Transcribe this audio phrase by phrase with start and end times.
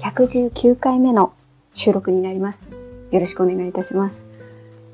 [0.00, 1.32] 119回目の
[1.72, 2.58] 収録になります。
[3.12, 4.16] よろしくお願いいたします。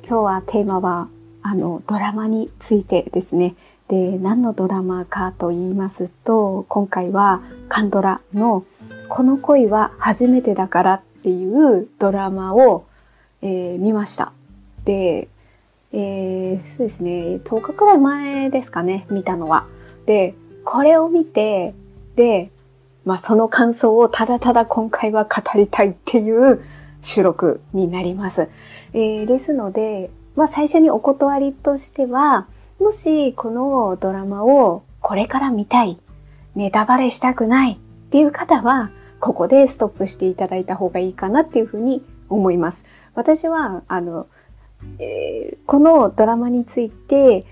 [0.06, 1.08] 今日はテーマは、
[1.40, 3.54] あの、ドラマについてですね。
[3.88, 8.66] で、何のドラマかと言いますと、今回はカンドラの
[9.08, 12.84] この恋は初めてだからっていうドラマを、
[13.40, 14.34] えー、見ました。
[14.84, 15.28] で、
[15.96, 17.12] えー、そうですね、
[17.44, 19.68] 10日くらい前ですかね、見たのは。
[20.06, 21.72] で、これを見て、
[22.16, 22.50] で、
[23.04, 26.64] まあその感想をただただ今回は語りたいっていう
[27.00, 28.48] 収録になります。
[28.92, 32.48] えー、ですので、まあ最初にお断りとしては、
[32.80, 36.00] もしこのドラマをこれから見たい、
[36.56, 37.76] ネタバレしたくないっ
[38.10, 38.90] ていう方は、
[39.20, 42.82] ここでストップしていただいた方がいいかなっていうふうに思います。
[43.14, 44.26] 私は、あの、
[44.98, 47.44] えー、このドラマについて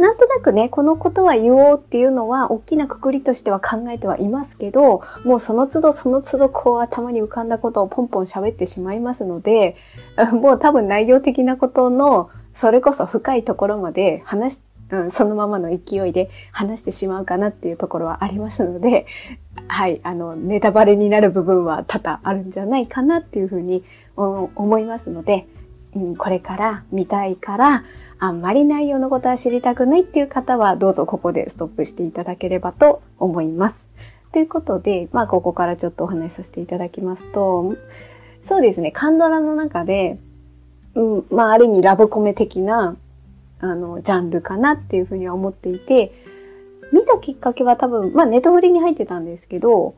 [0.00, 9.76] なんとなくね、このことは言おうっていうのは、大きなくくりとしては考えてはいますけど、もうその都度その都度こう頭に浮かんだことをポンポン喋ってしまいますので、
[10.32, 19.04] もう多分内容的なことの、それこそ深いところまで話し、うん、そのままの勢いで話してしまうかなっていうところはありますので、
[19.68, 23.84] はい、あの、ネタバレになる部分は多々あるんじゃないかなっていうふうに
[24.16, 25.46] 思いますので、
[25.94, 27.84] うん、これから見たいから、
[28.18, 33.88] あんまり内容のことは知りたくないっていう方は、どうぞここでストップしていただければと思います。
[34.32, 37.74] ということで、まあ、ここからちょっとお話しさせていただきますと、
[38.44, 40.18] そうですね、カンドラの中で、
[40.94, 42.96] うん、まあ、ある意味ラブコメ的な、
[43.60, 46.12] あの、ジャンルかなっていうふうには思っていて、
[46.92, 49.94] 見たきっかけは多分、まあ、ネトフリに入ってたんですけど、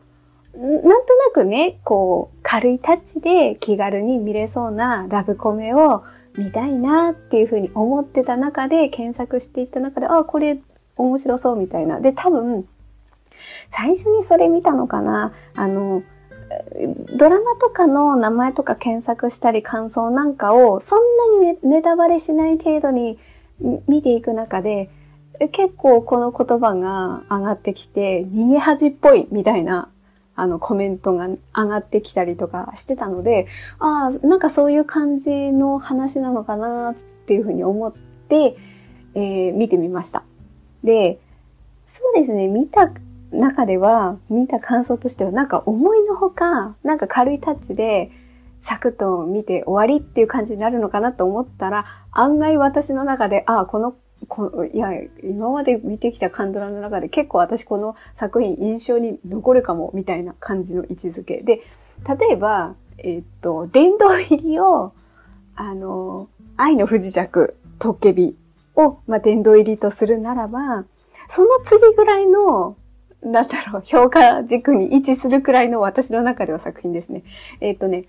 [0.54, 6.04] なんとなくね、こう、軽いタッチで気軽に見れそうなラブコメを
[6.36, 10.60] 見たいなっていうふうに思ってた中で検索していった中で、あ、これ
[10.96, 12.00] 面白そうみたいな。
[12.00, 12.66] で、多分、
[13.70, 16.02] 最初にそれ見たのかなあの、
[17.16, 23.18] ドラマとかの名前とか検索したり感想なんかをそんなにネタバレしない程度に
[23.88, 24.90] 見ていく中で
[25.52, 29.88] 結構この言葉が上がってきて逃げ恥っぽいみたいな
[30.34, 33.46] あの、コメントが上がってきたりとかしてたので、
[33.78, 36.94] ああ、なんかそういう感じの話なのかなっ
[37.26, 37.92] ていうふうに思っ
[38.28, 38.56] て、
[39.14, 40.24] えー、見てみました。
[40.84, 41.20] で、
[41.86, 42.90] そうですね、見た
[43.30, 48.10] 中では、見た感想としては、なんか思いのほか、なんか軽いタッチで、
[48.60, 53.94] サクッと見て終わりっていう感じになるのかなと思ったら、案外私の中で、ああ、この
[54.28, 54.88] こいや、
[55.22, 61.42] 今まで見てきたカンドラの中で結構私この作品印象に残るかもみたいな感じの位置づけ。
[61.42, 61.62] で、
[62.18, 64.92] 例えば、え、っと、殿堂入りを、
[65.56, 68.36] あの、愛の不時着、トッケビ
[68.76, 70.84] を、まあ、殿堂入りとするならば、
[71.28, 72.76] その次ぐらいの、
[73.22, 77.22] なんだろう、評価軸に位置するくらいの私の中では作品ですね。
[77.60, 78.06] え、っとね、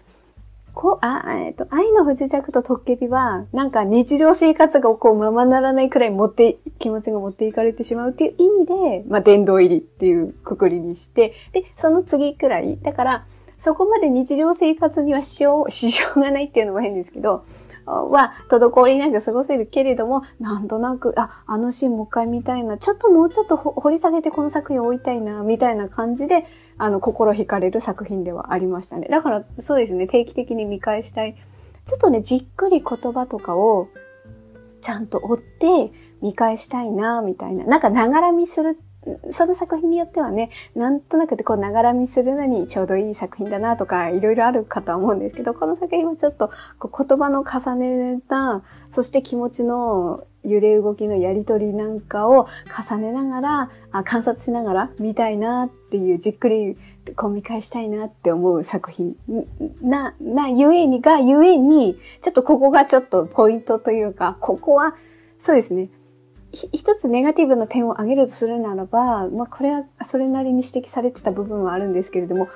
[0.73, 13.25] こあ、えっ、と、愛の不時着とトッケビは、なんか日常生活がこうままならないくらい持って、気持ちが持っていかれてしまうっていう意味で、まあ、殿堂入りっていうくくりにして、で、その次くらい、だから、
[13.63, 17.45] そこまで日常生活には支障、支障がないっていうのも変ですけど、
[17.85, 26.45] は滞りなく過ごせるけれども、なんとなく、あ、あのシーンもう一回見たいな、ちょっともうちょっと掘り下げてこの作品を追いたいな、みたいな感じで、
[26.77, 29.07] あの、心惹かれる作品ではありましたね。
[29.09, 31.35] だから、そうですね、定期的に見返したい。
[31.85, 33.89] ちょっとね、じっくり言葉とかを、
[34.81, 35.91] ちゃんと追って
[36.21, 37.65] 見返したいな、みたいな。
[37.65, 38.77] なんか、ながら見する
[39.31, 46.49] その作品によってはね、なんとなくでこう、ながら見するのにちょうどいい作品だなとか、いろいろあるかと思うんですけど、この作品はちょっと
[46.79, 52.47] こう言葉の重ねた、そして気持ちの揺れ動きのやりとりなんかを
[52.89, 56.77] 重ねながら、あ観察しながら見たいなっていう、じっくり
[57.15, 59.15] こう見返したいなって思う作品
[59.81, 64.95] な、な、ゆえにが、ゆえに、ちょっとここがちょっとポイントというか、ここは、
[65.39, 65.89] そうですね。
[66.53, 72.47] 一つネガティブな点を挙げるとするならば、まあこれはそれなりに指摘されてた部分はあるんですけれども、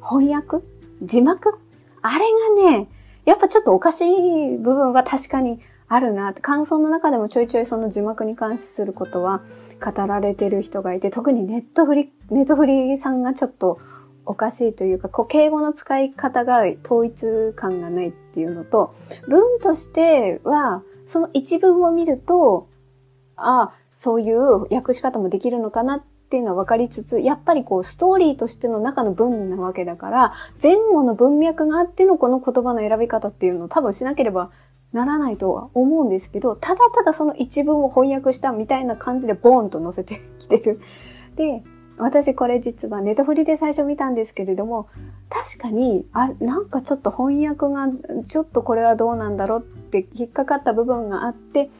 [0.00, 0.62] 翻訳？
[1.02, 1.58] 字幕？
[2.00, 2.24] あれ
[2.64, 2.88] がね、
[3.24, 9.42] やっぱちょっとおかしい部分は確かにあるなって、感想の中でもちょいちょいその字幕に関することは
[9.84, 13.80] 語られてる人がいて、特にネットフリ、ネットフリさんがちょっと
[14.26, 18.94] おかしいというか、こう敬語の使い方が統一感がないっていうのと、
[19.26, 22.67] 文としては、その一文を見ると、
[23.38, 34.50] ああ、そういう訳し方もできるのかなっていうのは分かりつつ、やっぱりこうストーリーとしての中の文なわけだから、前後の文脈があってのこの言葉の選び方っていうのを多分しなければ
[34.92, 40.80] ならないとは思うんですけど、ただただその一文を翻訳したみたいな感じでボーンと載せてきてる。
[41.36, 41.62] で、
[41.98, 44.88] 私これ実はネトフリで最初見たんですけれども、
[45.28, 47.88] 確かに、あ、なんかちょっと翻訳が、
[48.28, 51.70] ちょっとこれはどうなんだろうって引っかかった部分があって、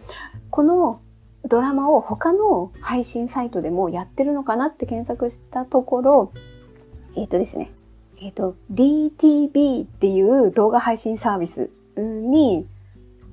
[0.50, 1.00] この
[1.46, 6.32] ドラマを他の配信サイトでもやってるのかなって検索したところ、
[7.17, 7.70] えっ、ー、とですね、
[8.20, 12.67] えっ、ー、と、DTV っていう動画配信サービスに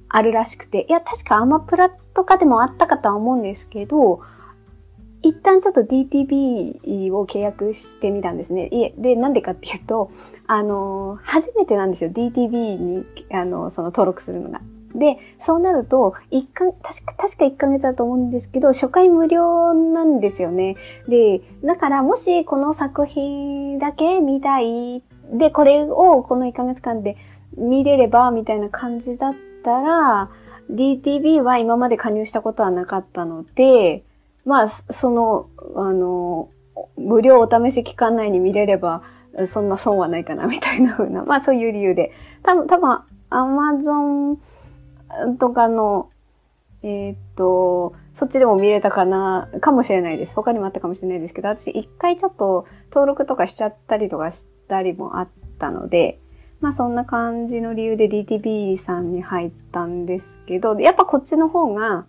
[0.07, 4.21] あるらしくて、いや、確かアマプラとかでもあったかとは思うんですけど、
[5.21, 8.67] 一旦ちょっと DTV を契約してみたんですね。
[8.67, 10.11] いえ、で、なんでかっていうと、
[10.45, 12.11] あの、初めてなんですよ。
[12.11, 14.61] DTV に、あの、その登録するのが。
[14.95, 20.75] で、そうなると、一か、確か、確か1ヶ月だと思うんですけど、初回無料なんですよね。
[21.07, 25.03] で、だからもしこの作品だけ見たい、
[25.33, 27.17] で、これをこの1ヶ月間で
[27.57, 29.33] 見れれば、みたいな感じだっ
[29.63, 30.29] たら、
[30.71, 34.03] DTV は今まで加入したことはなかったので、
[34.45, 36.49] まあ、その、あの、
[36.97, 39.01] 無料お試し期間内に見れれば、
[39.51, 42.11] そんな損はないかな、みたいな風な、まあそういう理由で。
[42.43, 42.99] 多分、多分、
[43.29, 44.37] アマゾン
[45.39, 46.09] とかの、
[46.83, 50.33] えー、っと、そっちでも見れたかな、かもしれないです。
[50.35, 55.27] 他にもあったかもしれないですけど、私一回ちょっと登録とかしちゃったりとかしたりもあっ
[55.59, 56.19] たので、
[56.61, 62.05] まあそんな感じの理由で DTB さんに入ったんですけど、やっぱこっちの方が、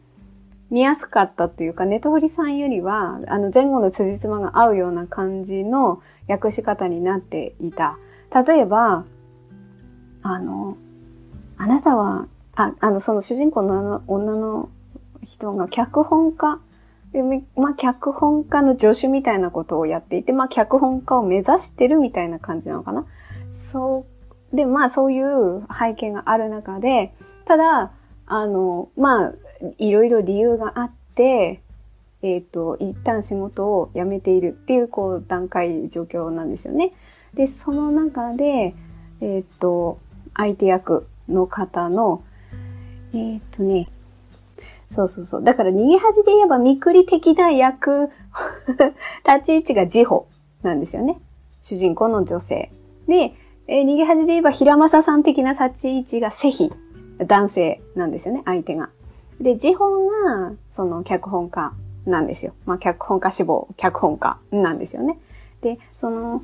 [0.71, 7.99] 見やすかったというか、ネトフリさんよりは、あの前後の辻褄が合うような感じの訳し方になっていた。
[8.47, 9.05] 例えば、
[10.23, 10.77] あの、
[11.57, 14.70] あなたは、あ、あの、その主人公の女の
[15.23, 16.58] 人が脚本家、
[17.55, 23.06] まあ、脚本家の助手みたいなことをやっていて、まあ、脚本家を目指してるみたいな感じなのかな。
[23.73, 24.06] そ
[24.53, 27.14] う、で、まあ、そういう背景がある中で、
[27.44, 27.93] ただ、
[28.26, 29.32] あの、まあ、
[29.79, 31.62] いろいろ理由があって、
[32.23, 36.93] えっ、ー、と、一旦仕事を辞めているっていう、こう、段階、状況なんですよね。
[37.35, 38.75] で、その中で、
[39.20, 39.99] えっ、ー、と、
[40.35, 42.23] 相手役の方の、
[43.17, 43.89] えっ、とね、
[44.95, 45.45] そうそうそう。
[45.45, 48.11] だから逃げ恥で言えば、みくり的な役、
[49.27, 50.27] 立ち位置が自保
[50.63, 51.19] なんですよね。
[51.63, 52.71] 主人公の女性。
[53.09, 53.35] で、
[53.69, 56.73] えー、逃げ恥で言えば、平正さん的な立ち位置が世妃、
[57.19, 58.91] 男性なんですよね、相手が。
[59.41, 61.73] で、ジホが、その脚本家
[62.07, 62.53] なんですよ。
[62.65, 65.19] まあ、脚本家志望、脚本家なんですよね。
[65.61, 66.43] で、その、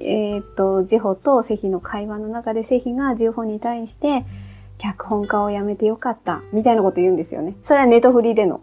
[0.00, 4.24] えっ、と、ジホとセヒの会話の中でセヒがジホに対して、
[4.78, 7.56] 脚本家を辞めてよかった、みたいなこと言うんですよね。
[7.62, 8.60] それはネトフリでの、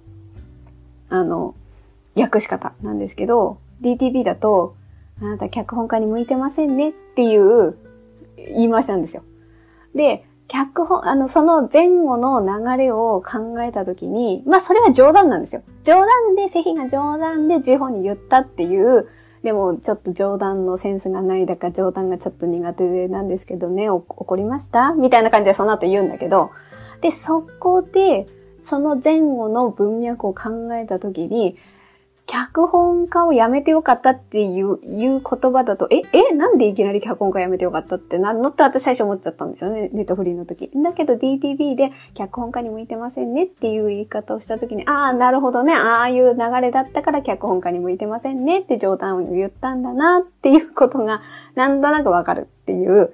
[1.09, 1.55] あの、
[2.15, 4.75] 訳し方なんですけど、DTV だと、
[5.21, 7.77] あなた脚本家に向いてませんねっていう
[8.37, 9.23] 言い回しなんですよ。
[9.95, 15.63] で、脚本、あの、その前後の流れを考えたときに、まあそれは冗談なんですよ。
[15.83, 19.07] 冗談で、 セヒが冗談でジホに言ったっていう、
[19.43, 24.93] でもちょっと冗談のセンスがないだか冗談がちょっと苦手なんですけどね、怒りました？
[24.93, 26.51] みたいな感じでその後言うんだけど、
[27.01, 28.25] で、そこで、
[28.63, 31.57] その前後の文脈を考えたときに、
[32.33, 39.91] 脚本家を辞めてよかったっていう言葉だと、え、え、なんでいきなり脚本家辞めてよかったってなるのって私最初思っちゃったんですよね。
[39.93, 40.71] ネットフリーの時。
[40.75, 45.75] だけど DTV で脚本家に向いてませんねっていう言い方をした時に、ああ、なるほどね。
[45.75, 51.21] ああいう流れだったから脚本家に向いてませんねって冗談を言ったんだなっていうことが
[51.53, 53.13] なんとなくわかるっていう。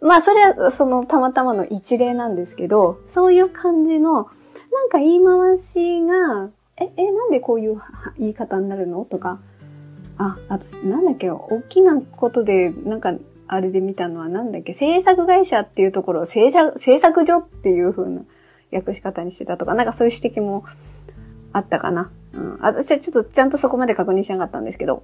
[0.00, 7.80] まあそれはそのたまたまの一例なんですけど、そういう感じのなんか言い回しがえ、え、なんでこういう
[8.18, 9.04] 言い方になるの？
[9.04, 9.38] とか、
[10.18, 13.14] あ、あと、なんだっけ、大きなことで、なんか、
[13.46, 18.22] あれで見たのはなんだっけ、制作会社っていうところを制作、制作所っていう風な
[18.72, 20.64] 訳し方にしてたとか、なんかそういう指摘も
[21.52, 22.10] あったかな。
[22.32, 22.58] うん。
[22.60, 25.02] 私はちょっとちゃんとそこまで確認しなかったんですけど、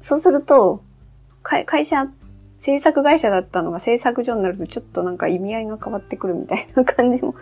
[0.00, 0.82] そうすると、
[1.42, 2.08] 会社、
[2.60, 7.34] 制作会社だったのが制作所になるとちょっとなんか意味合いが変わってくるみたいな感じも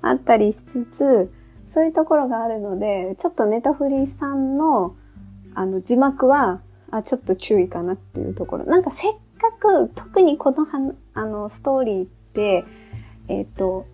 [0.00, 1.32] あったりしつつ、
[1.74, 4.96] そういうところがあるので、ちょっとネタフリさんの、
[5.54, 6.60] あの、字幕は、
[6.90, 8.64] あ、ちょっと注意かなっていうところ。
[8.64, 12.64] なんかせっかく、特にこのは、あの、ストーリーって、
[13.28, 13.86] えっ、ー、と、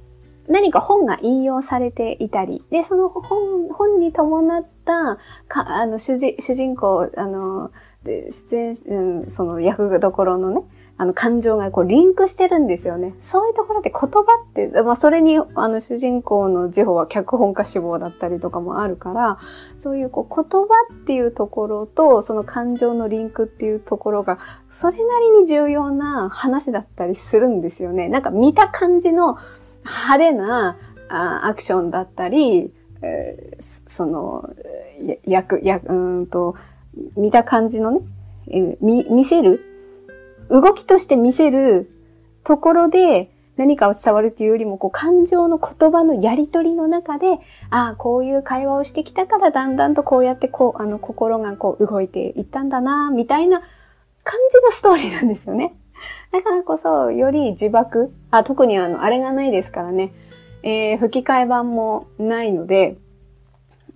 [0.48, 5.18] 何か本が引用されていたり、で、その本、本に伴った、
[5.48, 7.70] か、あの、主人、主人公、あの、
[8.04, 10.62] 出演、うん、その役どころのね、
[10.98, 13.14] あの、感情がこう、リンクしてるんですよね。
[13.20, 19.38] そういうところで言葉って、まあ、それに、あの、主人公のジホは脚本家志望だったりとかもあるから、
[19.82, 24.38] そういうこう、言葉っていうところと、その感情のリンクっていうところが、
[24.70, 28.08] それなりに重要な話だったりするんですよね。
[28.08, 29.36] なんか見た感じの
[29.84, 32.72] 派手なあアクションだったり、
[33.02, 34.48] えー、その、
[35.24, 36.56] 役、役、うんと、
[37.16, 38.00] 見た感じのね、
[38.48, 39.75] え見、見せる
[40.50, 41.90] 動きとして見せる
[42.44, 47.38] ところで何かを伝わるっていうよりも、こう、感情の言葉のやりとりの中で、
[47.70, 55.74] ああ、こういう会話をしてきたから、だんだんとこうやって、こう、あの、心がこう、動いていったんだな、みたいな感じのストーリーなんですよね。
[56.32, 60.12] だからこそ、より呪縛、あ、特にあの、あれがないですからね、
[60.62, 62.98] えー、吹き替え版もないので、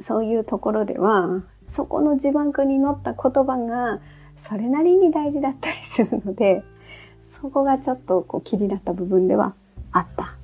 [0.02, 4.00] そういうところでは、そこの呪縛に乗った言葉が、
[4.48, 6.62] それなりに大事だったりするので、
[7.40, 9.54] そこがちょっとこう気になった部分では
[9.92, 10.34] あった。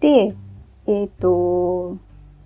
[0.00, 0.34] で、
[0.86, 1.96] えっ、ー、と、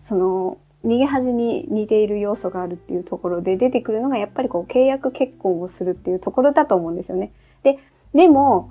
[0.03, 7.33] その、逃げ恥に似ている要素があるっていうところで出てくるのがやっぱりこう契約結婚をするっていうところだと思うんですよね。
[7.63, 7.79] で、
[8.15, 8.71] でも、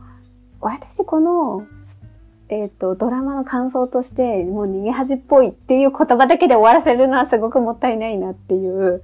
[0.61, 1.65] 私この、
[2.49, 9.03] えっ、ー、と、ドラマの感想として、もう逃げ恥っぽいっていう言葉だけで終わらせるのはすごくもったいないなっていう。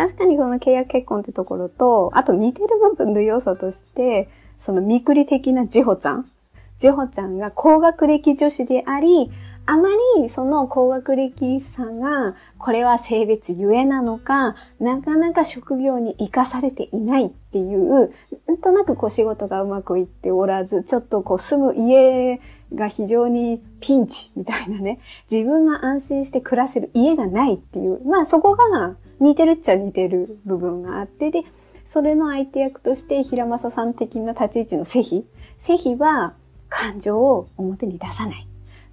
[0.00, 4.30] 確かにこの契約結婚ってところと、あと似てる部分の要素として、
[4.64, 6.30] そのみくり的なジホちゃん。
[6.78, 9.30] ジホちゃんが高学歴女子であり、
[9.66, 18.10] あまりその高学歴さが、これは性別ゆえなのか、なかなか職業に活かされていないっていう、
[18.46, 22.40] なんとなくこう仕事がうまくいっておらず、ちょっとこう住む家
[22.74, 24.98] が非常にピンチみたいなね、
[25.30, 31.44] 自分が安心して暮らせる家がないっていう、まあそこが似てるっちゃ似てる部分があって、で、
[31.92, 35.26] それの相手役として平正さん的な立ち位置のセヒ。
[35.60, 36.34] セヒは
[36.68, 38.46] 感情を表に出さない。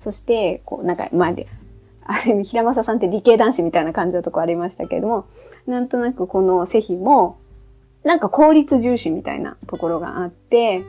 [0.03, 1.36] そして、こう、なんか、まあ、
[2.05, 5.25] ある意味、平正さんって理系男子みたいな感じのとこありましたけれども、
[5.65, 7.38] なんとなくこのセヒも、
[8.03, 10.84] なんか効率重視みたいなところがあって、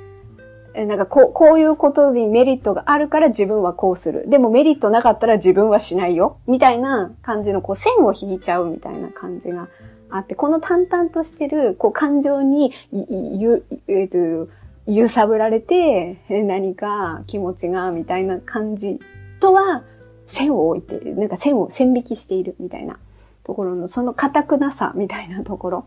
[0.75, 4.29] なんかこう、こういうことにメリットがあるから自分はこうする。
[4.29, 6.39] でもメリットなかったら自分はしないよ。
[6.47, 9.69] みたいな感じのこう線を引いちゃうみたいな感じが
[10.11, 14.51] あって、この淡々としてる、こう、感情に、ゆ、えっ、ー、と、
[14.87, 19.01] 揺さぶられて、何か気持ちが、みたいな感じ
[19.41, 19.83] とは、
[20.27, 22.99] 線を置いて、なんか線を線引きしているみたいな
[23.45, 25.87] ところの、その堅くなさみたいなところ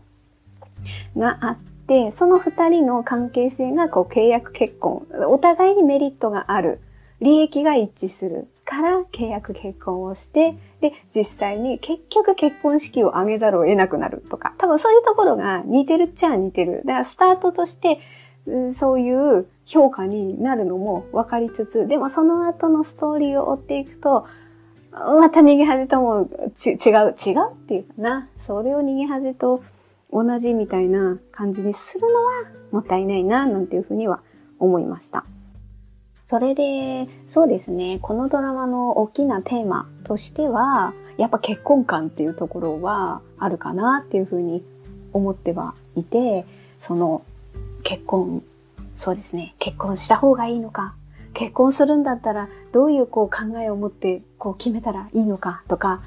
[1.16, 1.56] があっ
[1.92, 6.80] て、その二人の関係性が、こう、契約結婚、お互いにメリットがある、
[7.20, 16.82] 利益が一致するから契約結婚をして、で、実際に結局結婚式を挙げざるを得なくなるとか、多分そういうところが似てるっちゃ似てる。
[16.86, 18.00] だからスタートとして、
[18.74, 24.26] そういう評価になるのも分かりつつ、でもその後のストーリーを追っていくと、
[24.90, 28.28] また逃げ恥ともち違う、違うっていうかな。
[28.46, 29.62] それを逃げ恥と
[30.12, 32.32] 同じみたいな感じにするのは
[32.70, 34.20] もったいないな、なんていうふうには
[34.58, 35.24] 思いました。
[36.28, 44.64] それで、そうですね、このドラマの大きなテーマとしては、やっぱ結婚観っていうところはあるかなっていうふうに
[45.12, 46.46] 思ってはいて、
[46.80, 47.22] その
[47.82, 48.42] 結婚、
[48.96, 50.94] そうですね、結婚した方がいいのか、
[51.34, 56.00] 結婚するんだったらどういうこう考えを持ってこう決めたらいいのかとか、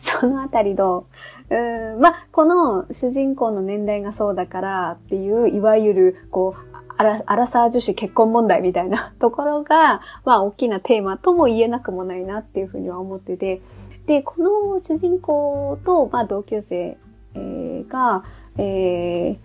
[0.20, 1.06] そのあたりの、
[1.50, 13.62] うん、まあ、この主人公の年代がそうだからっていう、いわゆる、こう、アラアラサー女子結婚問題みたいな ところが、まあ大きなテーマとも言えなくもないなっていうふうには思ってて、
[14.06, 16.98] で、この主人公と、まあ同級生、
[17.34, 18.24] えー、が、
[18.58, 19.38] えー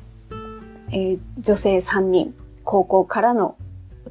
[0.92, 3.56] えー、女性3人、高校からの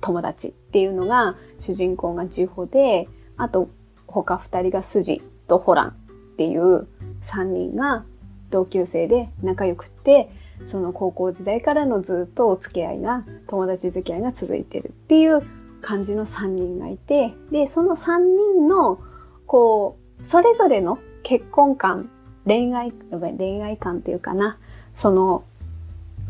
[0.01, 3.69] 友達っていうのが、主人公がジホで、あと
[4.07, 5.97] 他2人がスジとホラン
[6.35, 6.88] っていう
[7.23, 8.05] 3人が
[8.50, 10.31] 同級生で仲良くって、
[10.67, 15.43] その高校時代からのずっとお付き合いが、友達付き合いが続いてるっていう
[15.81, 18.99] 感じの3人がいて、で、その3人の、
[19.47, 22.11] こう、それぞれの結婚観、
[22.47, 24.59] 恋愛、恋愛観っていうかな、
[24.97, 25.45] その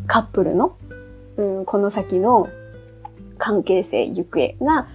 [0.06, 0.76] カップルの、
[1.37, 2.49] うん、この先の
[3.38, 4.88] 関係性、行方が、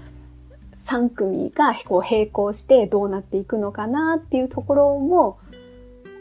[0.89, 5.37] 3組がこう並行してどうなっていくのかなっていうところも、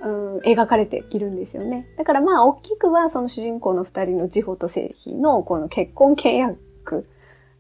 [0.03, 1.89] うん、描かれているんですよね。
[1.97, 7.09] だからまあ、大きくはその主人公の二人のジホと製品のこの結婚契約、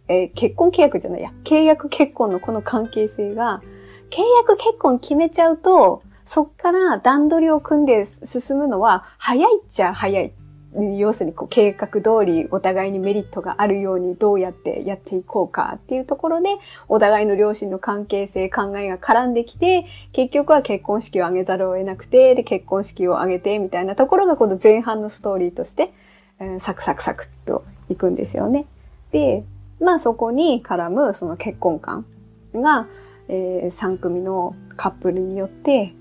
[0.08, 3.62] えー、結婚契約じゃないや、契約結婚のこの関係性が、
[4.10, 10.32] 契約結婚決めちゃうと、そっから段取りを組んで進むのは早いっちゃ早い
[10.75, 16.50] 要するにこう計画通りお互いにメリットがあるようにどうやってやっていこうかっていうところで
[16.88, 25.94] お互いの両親の関係性考えが絡んできて結局は結婚式を挙げざるを得なくてで結婚式を挙げてみたいなところがこの前半のストーリーとして、
[26.38, 28.66] えー、サクサクサクっといくんですよね。
[29.10, 29.44] で、
[29.80, 32.04] まあそこに絡むその結婚観
[32.54, 32.88] が、
[33.28, 35.94] えー、3組のカップルによって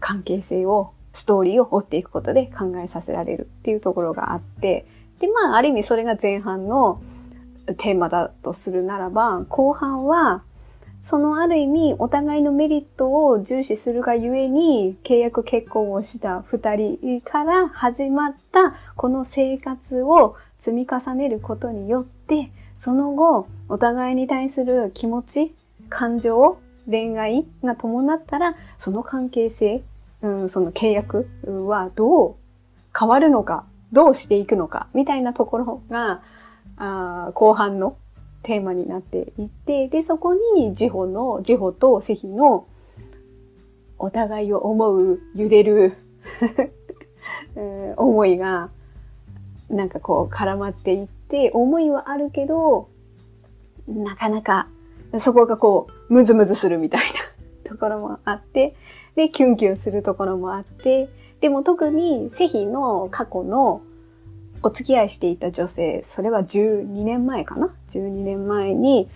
[0.00, 4.86] 関係性をストーリーを追っていくことで考えさせられるっていうところがあって、
[5.20, 7.02] で、まあ、ある意味それが前半の
[7.78, 10.42] テーマだとするならば、後半は、
[11.04, 25.54] そのある意味お互いのメリットを重視するがゆえに契約結婚をした二人から始まったこの生活を積み重ねることによってその後お互いに対する気持ち、
[25.88, 29.82] 感情、恋愛が伴ったらその関係性、
[30.22, 32.34] うん、その契約はどう
[32.98, 36.22] 変わるのか、どうしていくのかみたいなところが
[36.76, 37.96] あ後半の
[38.42, 42.66] テーマになっていって、で、そこにジホの、ジホとセヒの
[43.98, 45.94] お互いを思う、揺れる
[47.96, 48.70] 思いが、
[49.70, 52.88] なんかこう絡まっていって、思いはあるけど、
[53.86, 54.68] なかなか
[55.20, 57.12] そこがこう、ムズムズするみたい
[57.64, 58.74] な ところもあって、
[59.16, 61.08] で、キュンキュンするところもあって、
[61.40, 63.82] でも特にセヒの過去の
[64.62, 69.08] お付き合いしていた女性、それは12年前かな ?12 年前に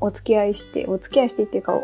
[0.00, 1.80] お付き合いして、お付き合いしてっていうか、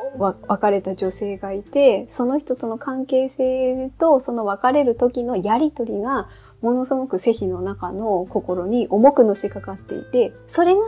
[0.47, 6.29] 別れた女性がいて、その人との関係性とその別れる時のやりとりが、
[6.61, 10.81] ものすごくセヒの中の心に重くのしかかっていて、それが、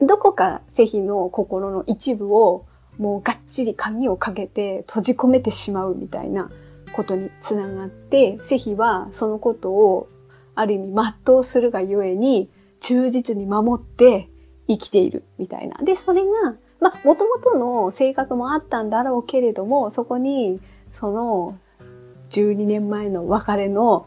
[0.00, 2.66] どこかセヒの心の一部を
[2.98, 6.50] もうがっちり鍵をかけて閉じ込めてしまうみたいな
[6.94, 10.08] ことにつながって、セヒはそのことを
[10.54, 12.48] ある意味全うするがゆえに、
[12.80, 14.28] 忠実に守って
[14.68, 15.76] 生きているみたいな。
[15.78, 20.60] で、それが、まあ、もともとの性格もあったんだろうけれども、そこに、
[20.92, 21.58] その、
[22.30, 24.06] 12年前の別れの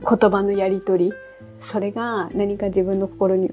[0.00, 1.12] 言葉のやりとり、
[1.60, 3.50] それが何か自分の心に、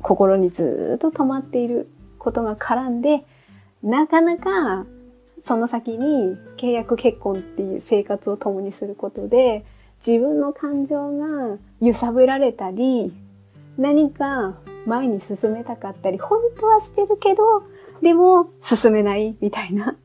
[0.00, 1.88] 心にずっと止まっている
[2.24, 3.24] ことが絡んで、
[3.82, 4.86] なかなか
[5.46, 9.66] その先に契約結婚っていう生活を共にすることで、
[10.04, 13.12] 自分の感情が揺さぶられたり、
[13.76, 14.54] 何か
[14.86, 17.62] 前に進めたかったり、本当はしてるけど、
[18.00, 19.96] でも進めないみたいな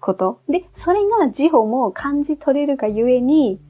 [0.00, 0.40] こと。
[0.48, 3.60] で、それが自保も感じ取れるがゆえに、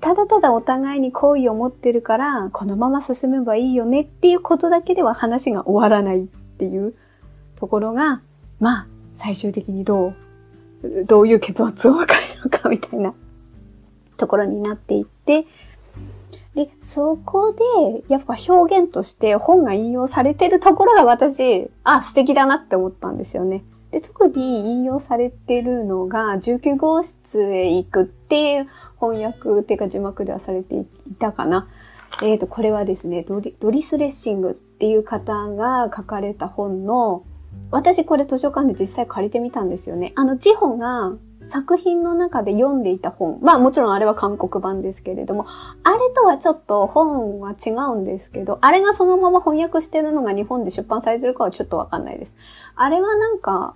[0.00, 6.26] ただただお互いに好意を持ってるから、このまま進めばいいよねっていうことだけでは話が終わらないっ
[6.58, 6.94] ていう
[7.56, 8.20] ところが、
[8.60, 10.14] まあ、最終的にど
[10.82, 13.14] う、どういう結末を迎えるのかみたいな
[14.16, 15.46] ところになっていって、
[16.54, 23.64] で、そこで、やっぱ表現として本が引用されてるところが私、あ、素敵だなって思ったんですよね。
[23.90, 28.68] で、特に引用されてるのが、19号室へ行くっていう
[29.00, 30.86] 翻訳っていうか字幕ではされてい
[31.18, 31.68] たかな。
[32.22, 37.24] えっ、ー、と、これはですねドリ、ドリスレッシングっていう方が書かれた本の、
[37.70, 40.12] 私これ図書館で実際借りてみたんですよね。
[40.16, 41.12] あの、字本が
[41.48, 43.38] 作品の中で読んでいた本。
[43.42, 45.46] まあもちろんあれは韓国版ですけれども、
[45.82, 52.32] あれとはちょっと本は違うんですけど、あれがそのまま翻訳してるのが日本で出版されてるかはちょっとわかんないです。
[52.76, 53.74] あれはなんか、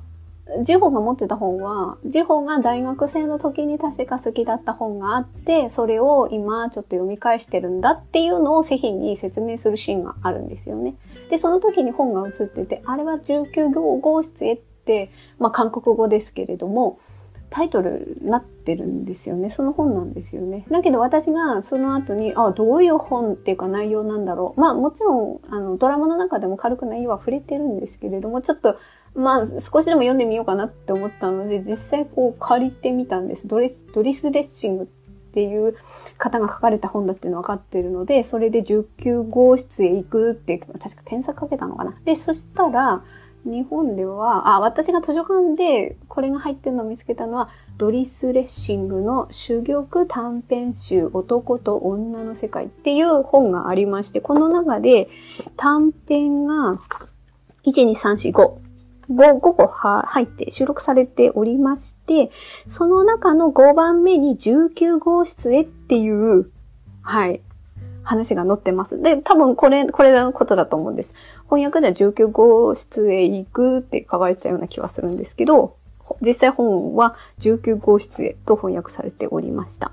[0.65, 10.97] ジホが持ってた本は、ジホが大学生の時に確か好きだった本があって、それを今ちょっと読み返してるんだっていうのを製品に説明するシーンがあるんですよね。
[11.31, 16.99] で、その時に本が映ってて、あれは19号室へって、まあ韓国語ですけれども、
[17.53, 19.51] タイトルになってるんですよね。
[19.51, 20.65] その本なんですよね。
[20.71, 24.61] だけど私がその後に、あ、どういう本っていうか内容なんだろう。
[24.61, 28.77] まあもちろん、あの、ドラマの中でも軽く内容は触れてるんですけれども、ちょっと、
[29.15, 33.47] まあ少しでも読んでみようかなって思ったので、実際こう借りてみたんです。
[33.47, 34.87] ドレス、ドリスレッシングっ
[35.33, 35.77] ていう
[36.19, 41.95] 方が書かれた本だっていうの分かってるので、それで19号室へ行くって、確か添削かけたのかな。
[42.05, 43.03] で、そしたら、
[43.45, 55.09] 日本では、あ、私が図書館でこれが入ってるのを見つけたのは、ドリス・レッシングの珠玉短編集男と女の世界っていう本がありまして、この中で
[55.57, 56.79] 短編が
[57.65, 58.59] 12345、
[59.15, 59.39] 5。
[59.39, 62.31] 5, 個入って収録されておりまして、
[62.67, 66.51] その中の5番目に19号室へっていう、
[67.03, 67.41] はい、
[68.03, 69.01] 話が載ってます。
[69.01, 71.15] で、多分これ、これのことだと思うんです。
[71.45, 75.77] 翻訳では19号室へ行くって書かれてたような気はするんですけど、
[76.21, 79.93] 実際本は19号室へと翻訳されておりました。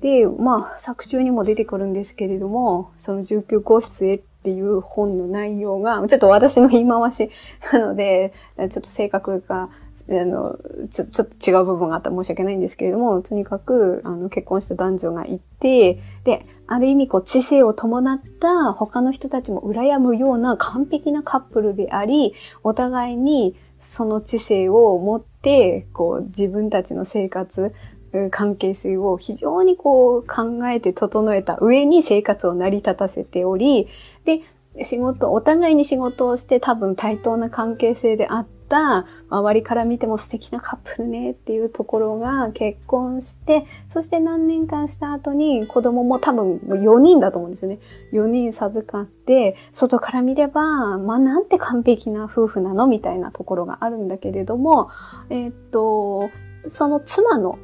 [0.00, 7.30] で、まあ、作中にも出てくるんですけれども、その19号室へっっていう本の内容が、ちょっと私の言い回し
[7.72, 9.68] なので、ちょっと性格が
[10.10, 10.58] あの、
[10.90, 27.74] ちょ、ちょっと違う部分があったら申し訳ないんですけれども、とにかく、あの、結婚した男女がいて、で、ある意味こう、知性を伴った他の人たちも羨むような完璧なカップルであり、お互いにその知性を持って、こう自分たちの生活、
[28.30, 33.88] 関係性を非常にこう考えて整えた上に生活を成り立たせており、
[34.28, 47.78] で、仕事、お互いに仕事をして多分対等な関係性であった、周りから見ても素敵なカップルねっていうところが結婚して、そして何年間した後に子供も多分4人だと思うんですよね。
[48.12, 54.90] 4人授かって、外から見れば、まあなんて完璧な夫婦なのみたいなところがあるんだけれども、
[55.30, 56.28] えー、っと、
[56.70, 57.58] その妻の、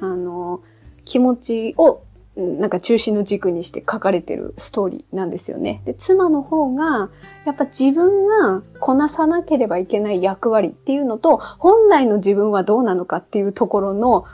[0.00, 0.62] あの、
[1.04, 2.02] 気持ちを
[2.40, 5.82] なんか中心の軸にして書かれてるストーリーなんですよね。
[5.84, 7.10] で、妻の方が、
[7.44, 14.24] やっぱ自分がこなさなければいけない役割っていうのと、本来の自分はどうなのかっていうところの、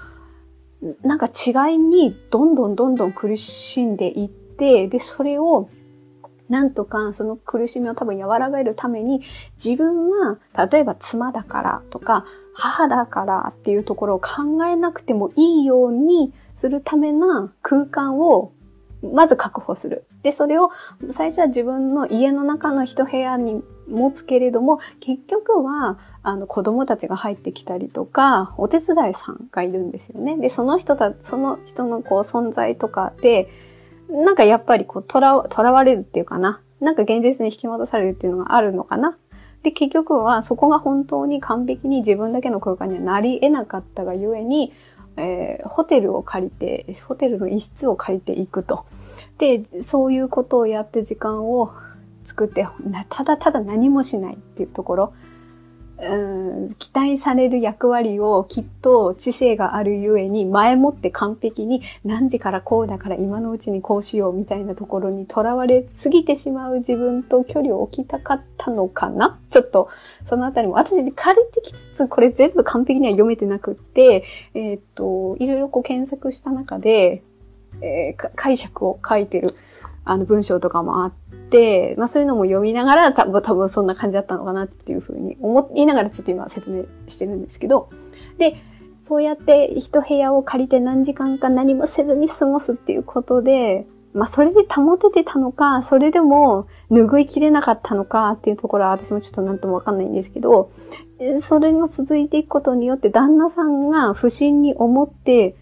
[1.02, 5.68] なんか違いにどんどんどんどん苦しんでいって、で、それを
[6.48, 9.22] なんとかその苦しみを多分和らげるために
[9.62, 10.38] 自分が
[10.68, 18.52] 例えば妻だからとか母だからっていうところを考えなくてもいいようにするための空間を
[19.02, 20.06] まず確保する。
[20.22, 20.70] で、それを
[21.12, 30.36] 最初は自分の家の中の一部屋に持つけれども、結局は、あの、子供たちが入ってきたりとか、お手伝いさんがいるんですよね。
[30.36, 33.48] で、その人た、その人のこう存在とかで、
[34.08, 36.60] なんかやっぱりこう、とら、とらわれるっていうかな。
[36.80, 39.16] なんか現実に引き戻されるっていうのがあるのかな。
[39.62, 44.72] で、結局はそこが本当に完璧に自分だけの空間にはなり得なかったがゆえに、
[45.16, 48.84] えー、ホテルを借りて、ホテルの一室を借りていくと。
[49.38, 51.72] で、そういうことをやって時間を
[52.24, 52.66] 作って、
[53.08, 55.12] ただただ何もしないっていうところ。
[55.98, 69.88] うん期待される役割をきっと知性があるゆえに前もって完璧に何時からこうだから今のうちにこうしようみたいなところにとらわれすぎてしまう自分と距離を置きたかったのかなちょっと
[70.28, 77.22] そのあたりも私借りてきつつこれ全部完璧には読めてなくって、えー、っと、いろいろこう検索した中で、
[77.80, 79.56] えー、解釈を書いてる
[80.06, 81.12] あの文章とかもあっ
[81.50, 87.90] て、まあそういうのも読みながら多分多分そんな感じだったのかなっていうふうに思いながらちょっと今説明してるんですけど、
[88.38, 88.62] で、
[89.08, 100.70] そうやって一部屋を借りて何時間か何もせずに過ごすっていうことで、まあそれで保ててたのか、それでも拭いきれなかったのかっていうところは私もちょっとなんともわかんないんですけど、
[101.40, 105.56] それが続いていくことによって旦那さんが不審に思って、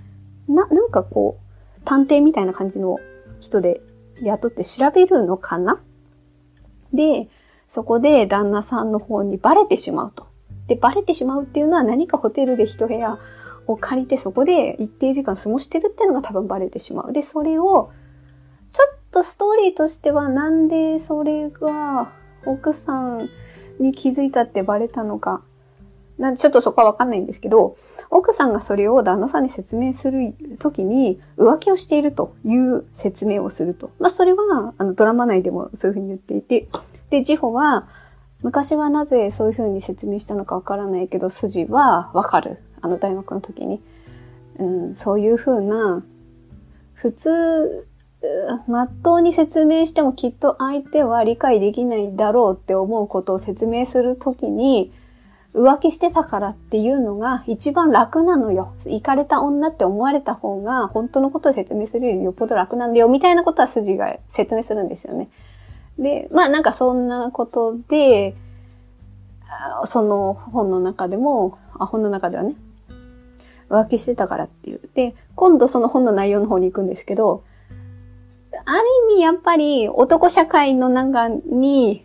[0.48, 2.98] な、なんかこう、探偵みたいな感じの
[3.40, 3.80] 人で
[4.22, 5.80] 雇って調べるのかな？
[6.92, 7.28] で、
[7.68, 10.26] そこで旦那さんの方にバレてしまうと。
[10.68, 13.18] で、バレてしまうっていうのは何かホテルで一部屋
[13.66, 17.12] を借りてそこで一定時間過ごしてるっていうのが多分バレてしまう。
[17.12, 17.90] で、それを、
[18.72, 22.12] ちょっとストーリーとしてはなんでそれが
[22.46, 23.28] 奥さん
[23.78, 25.42] に気づいたってバレたのか。
[26.18, 27.76] なんちょっとそこはわかんないんですけど、
[28.10, 33.90] 奥さんがそれを旦那さんに説明するときに浮気をしているという説明をすると。
[33.98, 36.68] まあそれはあのドラマ内でもそういうふうに言っていて、
[37.10, 37.88] で、ジホは
[38.42, 42.58] 昔はなぜそういうふうに説明したのかわからないけど、筋はわかる。
[42.80, 43.80] あの大学の時に。
[44.58, 46.04] うん、そういうふうな、
[46.94, 47.86] 普通、
[48.68, 54.92] まっとうに説明してもきっと相手は理解できないだろうって思うことを説明するときに、
[55.54, 58.74] 浮気してたからっていうのが一番楽なのよ。
[58.86, 65.28] 行かれた女って思われた方が本当のことを説明するよりよっぽど楽なんだよみたいなことは筋が説明するんですよね。
[65.98, 68.34] で、まあなんかそんなことで、
[69.86, 72.56] その本の中でも、あ本の中ではね、
[73.70, 74.80] 浮気してたからっていう。
[74.94, 77.44] で、今度その本の内容の方に行くんですけど、
[78.64, 82.03] ある意味やっぱり男社会の中に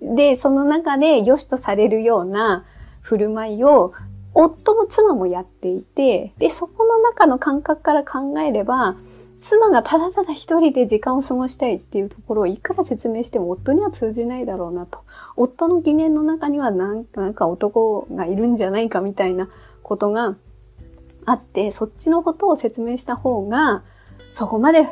[0.00, 2.64] で、その中で良しとされるような
[3.02, 3.92] 振る舞いを
[4.34, 8.96] 夫も妻もやっていて、で、そこの中の感覚から考えれば、
[9.42, 15.00] 妻がただただ一人で時間を過ごしたいっていうところをいくら説明しても夫には通じないだろうなと。
[15.36, 19.48] 夫の疑念の中にはなんか男がいるんじゃないかみたいな
[19.82, 20.36] ことが
[21.26, 23.82] あって、そっちのことを説明した方が、
[24.38, 24.88] そこまで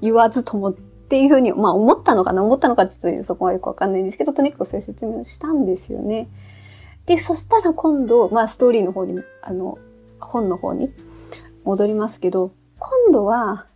[0.00, 2.42] 言わずともっていうふうに、まあ思ったのかな？
[2.42, 6.28] 思ったのかっていうとそこはよくわかんないんですけど、とにかくそういう説明をしたんですよね。
[7.06, 9.78] で、そしたら今度、まあストーリーの方に、あの、
[10.18, 10.90] 本の方に
[11.64, 13.66] 戻りますけど、今度は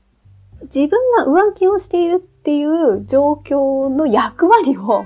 [0.62, 5.05] 自分が浮気をしているっていう状況の役割を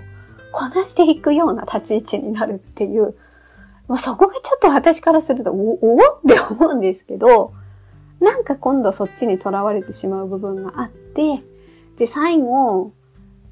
[0.52, 3.16] こなしていくような立ち位置になるっていう、
[3.88, 5.96] まあ、そこがちょっと私からすると、おお？
[5.96, 7.52] って思うんですけど、
[8.20, 11.42] なんか今度そっちに囚われてしまう部分があって、
[11.98, 12.92] で、最後、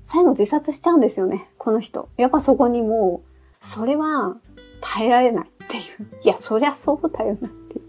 [0.04, 2.08] 最後自殺しちゃうんですよね、この人。
[2.16, 3.22] やっぱそこにも
[3.62, 4.36] それは
[4.80, 5.82] 耐えられないっていう。
[6.24, 7.82] いや、そりゃそうだよなっていう。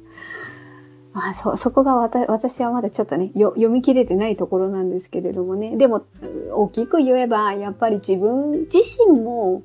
[1.13, 5.75] まあ、そ、そこが私はまだちょっとね、読み切れてないところなんですけれどもね。
[5.77, 6.05] でも、
[6.53, 9.63] 大きく言えば、やっぱり自分自身も、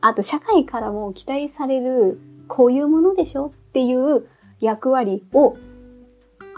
[0.00, 4.26] あと社会からも期待される、こういうものでしょっていう
[4.60, 5.56] 役割を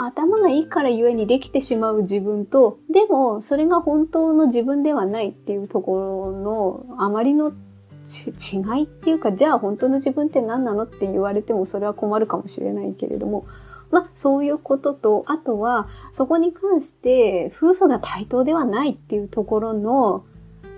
[0.06, 7.52] 頭がいいからゆえにできてしまう自分と、でもそれが本当の自分ではないっていうところのあまりの
[8.08, 13.46] 違いっていうか、じゃあ本当の自分って何なのって言われてもそれは困るかもしれないけれども、
[13.90, 20.24] まあそういうことと、あとはそこに関して夫婦が対等ではないっていうところの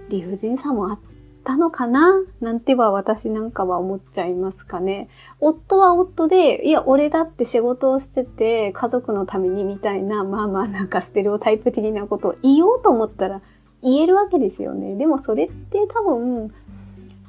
[0.09, 0.99] 理不尽さもあっ
[1.43, 2.23] ったのかな？
[2.41, 5.09] なんては私なんかは思っちゃいますかね。
[5.41, 13.43] 夫は夫で、いや、俺だって仕事をしてて家族のためにみたいな、まあまあなんかステレオタイプ的なことを言おうと思ったら
[13.83, 14.95] 言えるわけですよね。
[14.95, 16.55] でもそれって多分、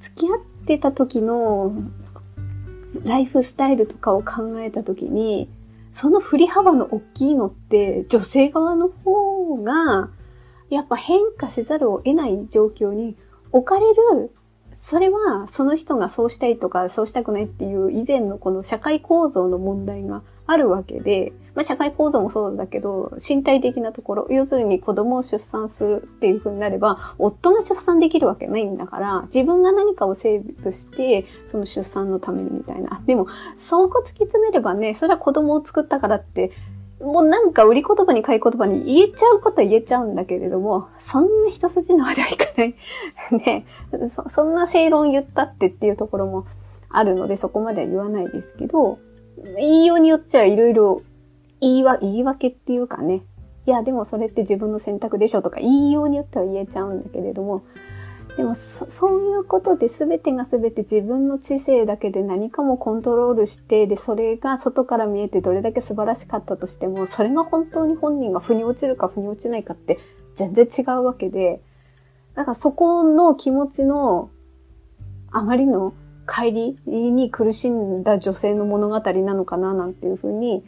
[0.01, 1.73] 付き合ってた時の
[3.03, 5.49] ライフスタイルとかを考えた時に、
[5.93, 10.09] その振り幅の大きいのって女性側の方が
[10.69, 13.15] やっぱ変化せざるを得ない状況に
[13.53, 14.31] 置かれる、
[14.81, 33.01] それはその人がそうしたいとかそうしたくないっていう以前のこの社会構造の問題があるわけで、まあ、社会構造もそうだけど、身体的なところ、要するに子供を出産するっていう風になれば、夫が出産できるわけないんだから、自分が何かをセーブして、その出産のためにみたいな。
[33.05, 36.51] でも、そこ突き詰めればね、それは子供を作ったからって、
[37.03, 42.75] もうなんか売り言葉に買い言葉に言えちゃうことは言えちゃうんだけれども、そんな一筋縄ではいかない。
[43.31, 43.65] ね
[44.15, 46.45] そ、そんな正論言ったってっていうところも
[46.89, 48.99] あるので、そこまでは言わないですけど、
[49.57, 51.01] 言いようによっちゃいろいろ
[51.59, 53.23] 言いわ、言い訳っていうかね。
[53.65, 57.63] いや、でもそれって自分の選択でしょとか言いようによっては言えちゃうんだけれども、
[58.37, 69.99] でもそういうことで全てが全て自分の知性だけで何かもコントロールしてでそれが外から見えてどれだけ素晴らしかったとしてもそれが本当に本人が腑に落ちるか腑に落ちないかって
[70.37, 71.61] 全然違うわけで
[72.33, 74.31] だからそこの気持ちの
[75.31, 75.93] あまりの
[76.27, 80.63] 帰りに苦しんだ女性の物語なのかななんていうふうに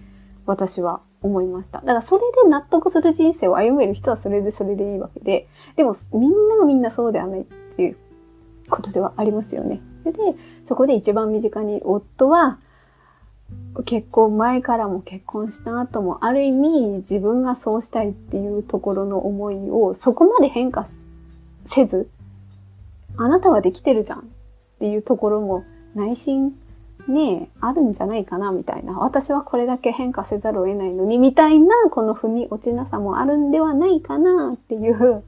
[0.46, 1.80] 私は思いました。
[1.80, 7.98] だからそれで納得する人生を歩める人はそれでそれでいいわけで、でもみんながみんなそうではないっていう
[8.70, 9.82] ことではありますよね。
[10.04, 10.12] で、
[10.68, 12.60] そこで一番身近に夫は
[13.86, 20.88] 結婚前からも結婚した後もある意味自分がそうしたいっていうところの思いをそこまで変化
[21.66, 22.08] せず、
[23.18, 24.24] あなたはできてるじゃんっ
[24.80, 25.64] ていうところも
[25.96, 26.56] 内心
[27.08, 28.94] ねあるんじゃないかなみたいな。
[29.00, 35.24] 私はこれだけ変化せざるを得ないのに、みたいな、この踏み落ちなさもあるんではないかなっていう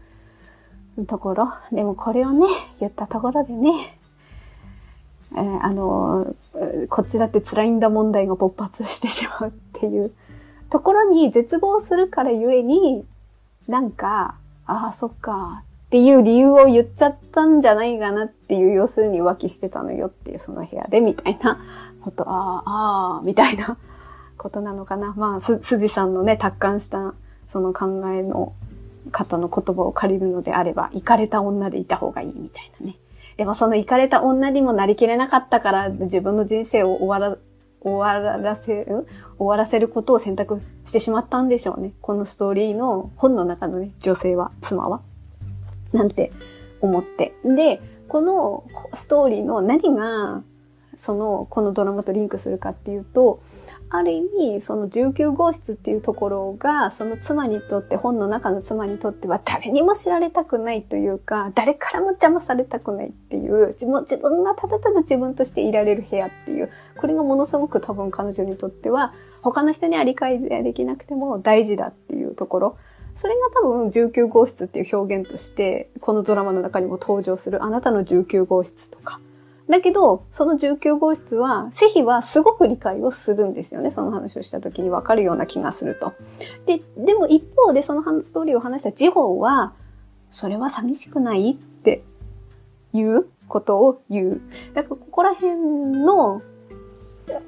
[1.08, 1.50] ところ。
[1.72, 2.48] でもこれをね、
[2.80, 3.98] 言ったところでね、
[5.34, 6.36] えー、あの、
[6.90, 10.12] こっちだって辛いんだ問題が勃発してしまうっていう
[10.70, 13.06] ところに絶望するからゆえに、
[13.68, 14.36] なんか、
[14.66, 21.60] ああ、そっか、っていう理由を言っちゃったんじゃないかなっていう、要するに浮気してたのよっていう、その部屋でみたいな
[22.02, 23.78] こと、ああ、ああ、みたいな
[24.38, 25.14] ことなのかな。
[25.18, 27.14] まあ、す、辻さんのね、達観した
[27.54, 28.52] その考えの
[29.14, 32.98] 方の言葉を借りるのであれば、行かれた女でいた方がいいみたいなね。
[33.38, 37.38] でもその行かれた女にもなりきれなかったから自分の人生を終わら、
[37.80, 41.94] 終わらせる終わらせることを選択してしまったんでしょうね。
[42.02, 45.02] このストーリーの本の中のね、女性は、妻は。
[45.94, 46.32] なんて
[46.82, 47.34] 思って。
[47.44, 50.44] で、このストーリーの何が、
[50.96, 53.42] その、このドラマとリンクするかっていうと、
[53.90, 72.78] ある意味、その19号室っていうところが、その妻にとって、本の中の妻にとっては誰にも知られたくないというか、誰からも邪魔されたくないっていう、自分自分がただただ自分としていられる部屋っていう、これがものすごく多分彼女にとっては、他の人には理解できなくても大事だっていうところ。
[73.18, 79.20] それが多分19号室っていう表現として、このドラマの中にも登場するあなたの19号室とか。
[79.70, 83.92] だけど、その19号室は、セヒはすごく理解をするんですよね。
[83.94, 86.14] その話をした時にわかるような気がすると。
[86.66, 89.74] で、でも一方でそのストーリーを話したジホは、
[90.32, 92.04] それは寂しくないって
[92.94, 94.42] いうことを言う。
[94.74, 96.42] だからここら辺の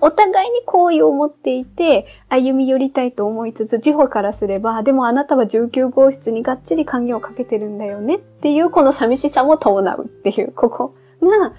[0.02, 11.54] お互いに好意を持っていて、歩み寄りたいと思いつつ、地方からすれば、でもあなたは19号室にがっちり鍵をかけてるんだよねっていう、この寂しさも伴うっていう、ここが、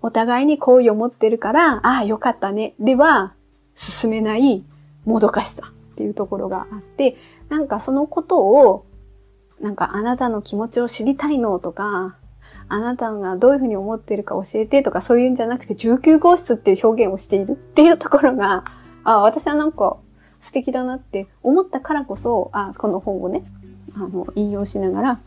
[0.00, 2.74] お互いに好意を持ってるから、ああ、よかったね。
[2.78, 3.34] では、
[3.76, 4.64] 進めない
[5.04, 7.16] もどかしさっていうところがあって、
[7.48, 8.86] なんかそのことを、
[9.60, 12.16] なんかあなたの気持ちを知りたいのとか、
[12.68, 18.64] あなたがどういうふうに思ってるか教えてとかそういうんじゃなくて19号室っていう表現をしているっていうところが、
[19.04, 19.96] あ、私はなんか
[20.40, 23.44] 素敵だなって思ったからこそ、あ、この本をね、
[23.94, 25.20] あの、引用しながら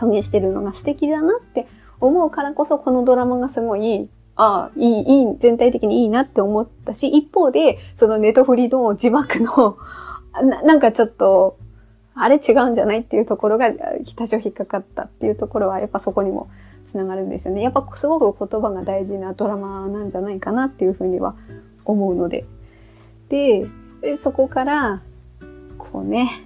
[0.00, 1.66] 表現してるのが素敵だなって
[2.00, 9.78] 思うからこそ、このドラマがすごい、ああ、いい、いい、全体的にいいなって思ったし、一方で、そのネトフリの字幕の
[10.42, 11.58] な、なんかちょっと、
[12.18, 13.70] あれ違うんじゃないっていうところが、
[14.16, 16.48] 多少引っかかったっていうところは、やっぱそこにも
[16.90, 17.62] つながるんですよね。
[17.62, 21.36] やっぱすごく言葉が大事なドラマなんじゃないかなっていうふうには
[21.84, 22.46] 思うので。
[23.28, 23.66] で、
[24.00, 25.02] でそこから、
[25.78, 26.42] こうね、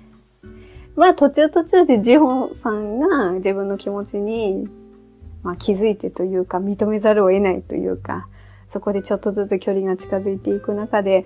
[0.97, 4.69] まあ途中途中でジホンさんが自分の気持ちに、
[5.43, 8.29] まあ、気づいてというか認めざるを得ないというか、
[8.73, 11.25] そこでちょっとずつ距離が近づいていく中で、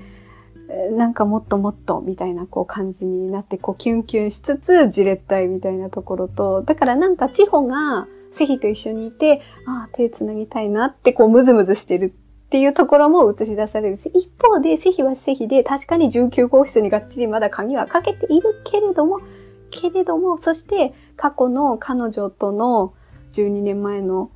[0.96, 12.14] なんかもっともっとみたいなこう感じになって、こうキュンキュンしつつ、じれったいみたいなところと、だからなんか地方がセヒと一緒にいて、ああ、手繋ぎたいなってこうムズムズしてる
[12.46, 19.20] っていうところも映し出されるし、一方でセヒはセヒで確かに19号室にがっちりまだ鍵はかけているけれども、
[19.70, 22.94] けれども、そして過去の彼女との
[23.32, 24.30] 12年前の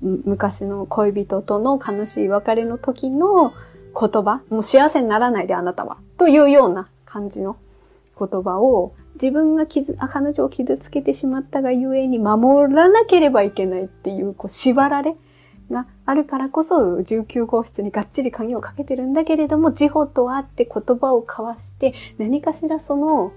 [0.00, 3.52] 昔の恋人との悲しい別れの時の
[3.98, 7.56] 言葉、もう幸せにならないであなたは、というような感じの
[8.18, 15.16] 言葉を自分が傷、彼女を傷つけてしまったがゆえに守らなければいけないっていう、こう縛られ
[15.70, 23.32] があるからこそ19号室にがっちり鍵をかけてるんだけれども、地方と会って言葉を交わして何かしらその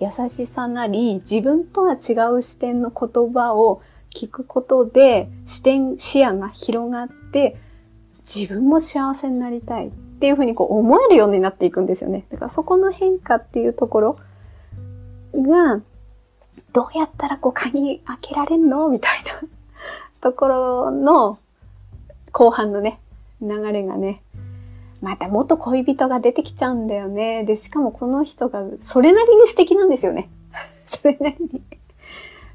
[0.00, 3.82] 優しさなり自分とは違う視点の言葉を
[4.14, 7.56] 聞くことで視点、視野が広がって
[8.32, 12.26] 自分も幸せになりたいっていうふうにこう思えるようになっていくんですよね。
[12.30, 14.18] だからそこの変化っていうところ
[15.34, 15.80] が、
[16.72, 19.48] どうやったらこう鍵開けられんのみたいな
[20.20, 21.38] ところの
[22.32, 23.00] 後半のね、
[23.40, 24.20] 流れがね、
[25.00, 27.44] また元恋人が出てきちゃうんだよね。
[27.44, 30.28] で、しかもこの人がそれなりに素敵なんですよね。
[30.86, 31.62] それなりに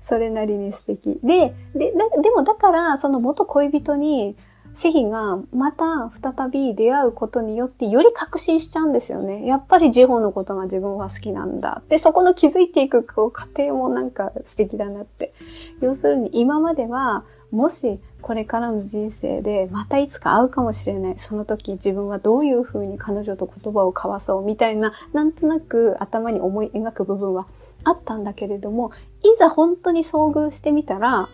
[0.01, 1.19] それなりに素敵。
[1.23, 4.35] で、で、でもだから、その元恋人に
[4.75, 9.45] セヒがまた再び出会うことによってより確信しちゃうんですよね。
[9.45, 11.83] やっぱりジホのことが自分は好きなんだ。
[11.89, 15.33] で、そこの気づいていくこう過程もなんか素敵だなって。
[15.81, 21.15] 要するに今まではもしこれからの人生でまたいつか会うかもしれない。
[21.19, 27.45] その時自分はどういうふうに彼女と言葉を交わそうみたいな、なんとなく頭に思い描く部分は
[27.83, 31.29] あったんだけれども、いざ本当に遭遇してみたら、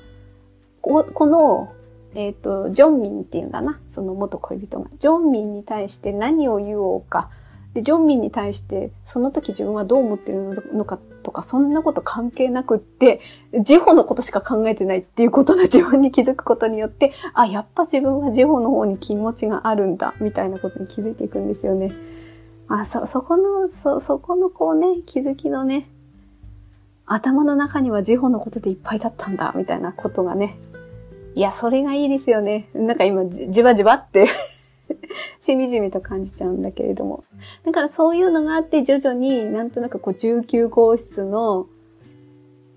[0.81, 1.73] この
[2.15, 3.79] えっ、ー、と、ジョンミンっていうんだな？
[3.93, 4.89] その元恋人が。
[4.99, 7.29] ジョンミンに対して何を言おうか。
[7.73, 13.21] で、ジョンミンに対して、その時自分はどう思ってるのかとか、そんなこと関係なくって、
[13.61, 21.91] ジホのことしか考えてないっていうことの自分に気づくことによって、あ、やっぱ自分はジホの方に気持ちがあるんだ、みたいなことに気づいていくんですよね。
[22.67, 25.89] あ、そ、そこの、そ、そこのこうね、気づきのね、
[27.05, 30.57] 頭の中にはジホのことでいっぱいだったんだ、みたいなことがね、
[31.35, 32.69] いや、それがいいですよね。
[32.73, 34.29] なんか今、じわじわって
[35.39, 37.23] しみじみと感じちゃうんだけれども。
[37.65, 41.67] だからそういうのがあって、徐々になんとなくこう19号室の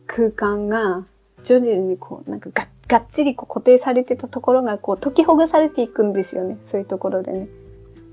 [0.07, 1.07] 空間が、
[1.45, 6.59] 徐々にこう、なんかががっちりこう固定されてたところがこう解きほぐされていくんですよね。
[6.71, 7.49] そういうところでね。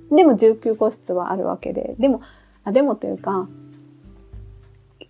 [0.09, 1.95] でも19号室はあるわけで。
[1.99, 2.21] でも、
[2.63, 3.47] あでもというか、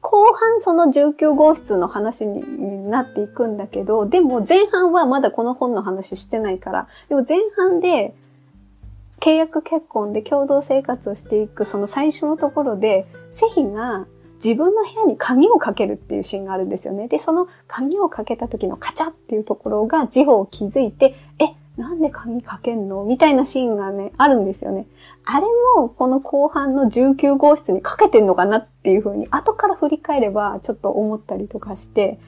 [0.02, 8.16] 後半その19号室の話になっていくんだけど、でも前半はまだこの本の話してないから、でも前半で
[9.20, 14.08] 契約結婚で共同生活をしていくその最初のところで、セヒが
[14.44, 17.10] 自分の部屋に鍵をかけるっていうシーンがあるんですよね。
[17.10, 23.06] で、その鍵をかけた時のカチャっていうところが事法を気づいて、え、なんで鍵かけんの？
[23.06, 24.86] みたいなシーンがね、あるんですよね。
[25.24, 32.20] あれも、この後半の19号室にかけてんのかなっていうふうに、後から振り返れば、ちょっと思ったりとかして、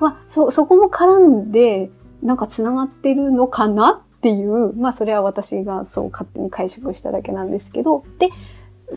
[0.00, 1.90] まあ、そ、そこも絡んで、
[2.22, 8.30] なんか繋がってるのかなっていう、まあ、それは私がそう勝手に解釈しただけなんですけど、で、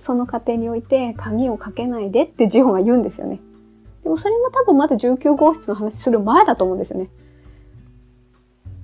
[0.06, 3.42] その過程において、鍵をかけないでってジホが言うんですよね。
[4.04, 7.10] でもそれも多分まだ19号室の話する前だと思うんですよね。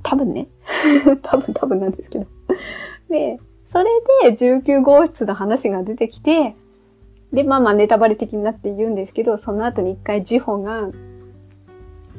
[0.08, 0.48] 多分ね。
[1.22, 2.26] 多分多分なんですけど。
[3.10, 3.40] で、
[3.72, 3.86] それ
[4.24, 6.56] で19号室の話が出てきて、
[7.34, 10.90] で、まあまあネタバレ的になって言うんですけど、その後に一回ジホが、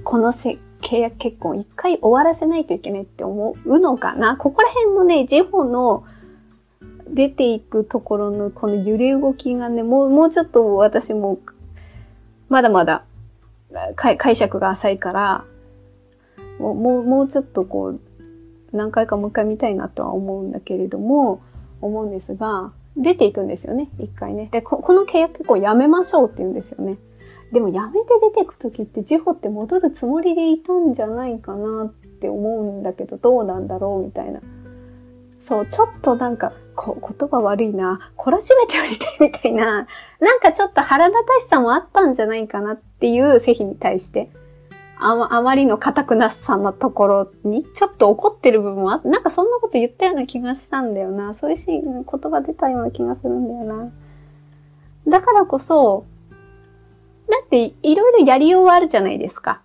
[0.05, 4.37] このせ契約結婚一回終わらせないといけないって思うのかな？
[4.37, 6.05] ここら辺のね、ジホの
[7.09, 11.39] 出ていくところのこの揺れ動きがね、もう、もうちょっと私も、
[12.51, 13.05] まだまだ
[13.97, 15.45] 解釈が浅いから、
[16.59, 18.01] もう、もうちょっとこう、
[18.73, 21.41] 何回かもう一回見たいなとは思うんだけれども、
[21.81, 24.49] 思うんですが、出ていくんですよね、一回ね。
[24.51, 26.99] で、この契約結構やめましょうって言うんですよね。
[27.53, 34.41] でもやめて出てく時ってジホって戻るつもりでいたんじゃないかなって思うんだけど、どうなんだろうみたいな。
[35.49, 39.87] そう、ちょっとなんか、こ言葉悪いな、懲らしめてやりたいみたいな、
[40.21, 44.31] なんかちょっと腹立たしさもあったんじゃないかなっていう製品に対して。
[45.01, 51.35] あ、あまりの固くなさのところに、ちょっと怒ってる部分は、なんかそんなこと言ったような気がしたんだよな。
[51.35, 53.91] そういうシーン、言葉出たような気がするんだよな。
[55.07, 56.05] だからこそ、
[57.31, 59.61] だっていろいろやりようはあるじゃないですか。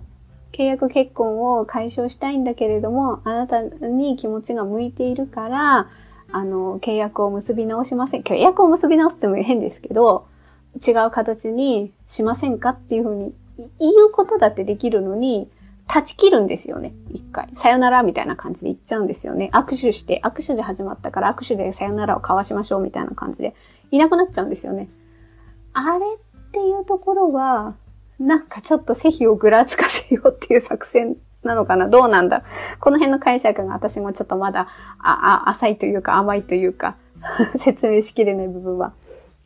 [0.51, 5.87] 契約結婚を解消したいんだけれども、あなたに気持ちが向いているから、
[6.31, 8.21] あの、契約を結び直しません。
[8.21, 10.27] 契約を結び直すっても変ですけど、
[10.85, 13.67] 違う形にしませんかっていうふうに言
[14.07, 15.49] うことだってできるのに、
[15.87, 16.93] 断ち切るんですよね。
[17.11, 17.49] 一回。
[17.55, 19.49] さよならみたいな感じで言っちゃうんですよね。
[19.53, 23.53] 握手して、握手で始まったから握手でさよならを交わしましょうみたいな感じで、
[23.91, 24.89] いなくなっちゃうんですよね。
[25.73, 27.75] あれっていうところは、
[28.19, 32.43] なんかちょっと背比をぐらつかせようっていう作戦なのかなどうなんだ
[32.79, 34.67] この辺の解釈が私もちょっとまだ、
[34.99, 36.95] あ、あ、浅いというか甘いというか
[37.59, 38.93] 説明しきれない部分は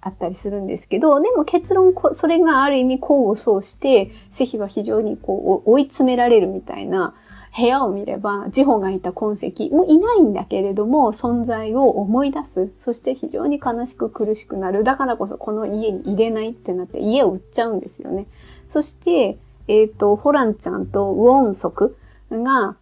[0.07, 7.13] あったりするんですけど、でも結論、それがある意味交互相して、セヒは非常にこう追い詰められるみたいな
[7.55, 12.71] 部屋を見れば、ジホがいた痕跡もいないんだけれども、存在を思い出す。
[12.85, 14.83] そして非常に悲しく苦しくなる。
[14.83, 18.27] だからこそこの家に入れないってなって家を売っちゃうんですよね。
[18.73, 19.37] そして、
[19.67, 21.97] えっ、ー、と、ホランちゃんとウォンソク
[22.31, 22.77] が、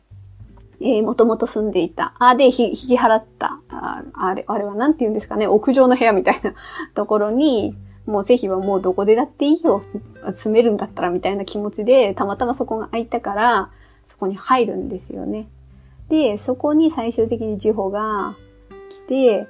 [0.81, 2.13] えー、もともと住んでいた。
[2.19, 3.59] あ、で、引き払った。
[3.69, 6.53] ああれ、あれはなんて言うんですかね、屋上の部屋みたいな
[6.93, 9.83] ところに、もうぜひはもうどこでだっていいよ。
[10.35, 13.69] 住めるんだったらみたいな気持ちで、たまたまそこが空いたから、
[14.07, 15.47] そこに入るんですよね。
[16.09, 18.35] で、そこに最終的にジホが
[18.89, 19.47] 来て、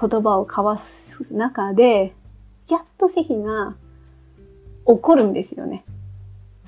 [0.00, 2.14] 言葉を交わす中で、
[2.68, 3.74] やっとセヒが
[4.86, 5.84] 怒るんですよね。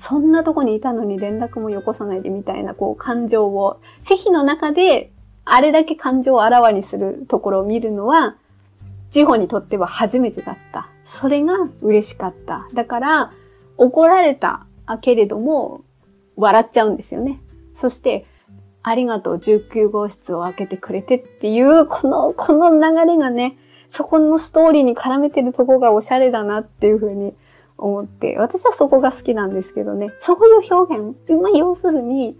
[0.07, 5.11] そんなとこにいたのに連絡もよこさないでみたいな、こう感情を、世秘の中で
[5.45, 8.35] あれだけ感情をあらわにするところを見るのは、
[9.09, 10.89] ジホにとっては初めてだった。
[11.05, 12.67] それが嬉しかった。
[12.75, 13.31] だから、
[13.77, 14.67] 怒られた
[15.01, 15.81] けれども、
[16.35, 17.41] 笑っちゃうんですよね。
[17.75, 18.27] そして、
[18.83, 27.33] ありがとう、19号室を開けてくれてっていう、この、この流れがね、そこのストーリーに絡めてるとこがおしゃれだなっていうふうに
[27.77, 32.37] 思って、私はそこが好きなんですけどね、そういう表現、まあ、要するに、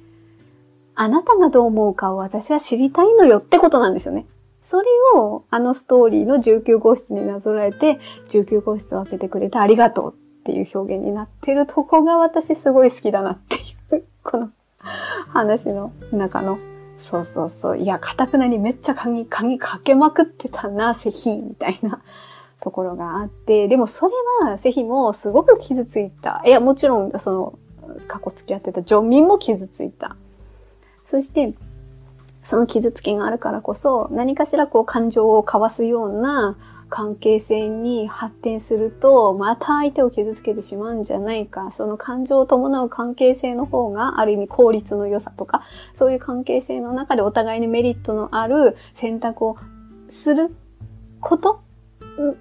[0.95, 4.25] あなたがどう思うかを私は知りたいのよってことなんですよね。
[4.63, 14.49] それをあのストーリーの19号室になぞらえて、19号室を開けてくれてありがとうっていう表現になってるとこが私すごい好きだなっていう、この
[15.29, 16.57] 話の中の。
[16.99, 17.77] そうそうそう。
[17.77, 22.01] いや、かたくなにめっちゃ鍵、鍵かけまくってたな、セヒみたいな
[22.61, 26.41] ところがあって、でもそれはセヒもすごく傷ついた。
[26.45, 27.59] いや、もちろん、その、
[28.07, 30.15] 過去付き合ってたジョンミンも傷ついた。
[31.05, 31.53] そして、
[32.43, 36.57] その傷つきがあるからこそ、何かしらこう感情を交わすような
[36.89, 41.71] 関係性に発展すると、また相手を傷つけてしまうんじゃないか。
[41.75, 45.63] その感情を伴う関係性の方が、ある意味効率の良さとか、
[45.97, 49.57] そういう関係性の中でお互いにメリットのある選択を
[50.09, 50.55] する
[51.19, 51.64] こと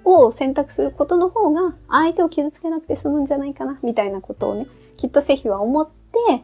[0.04, 4.66] を選択することの方が相手を傷つけなくて済むんじゃないかな、みたいなことをね、
[4.96, 6.42] きっとセヒは思って、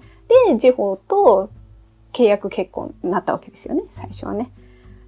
[0.48, 1.50] で、ジホと
[2.12, 4.50] 契約結婚になったわけですよね、最初はね。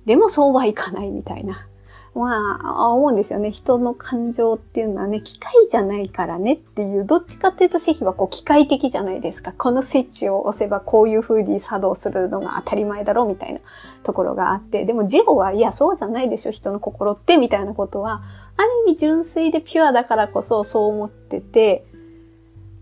[0.07, 1.67] でもそうはいかないみたいな。
[2.15, 3.51] まあ、思うんですよね。
[3.51, 9.55] 人の感情っていうのはね、機械じゃないからねっていう、どっちかっていうと、セヒはこう機械的じゃないですか。
[9.57, 13.61] このスイッチを押せばこういう風に作動するのが当たり前だろうみたいな
[14.03, 18.21] ところがあって、でもジホはいや、そうじゃないでしょ、人の心ってみたいなことは、
[18.59, 21.87] ある意味純粋でピュアだからこそそう思ってて、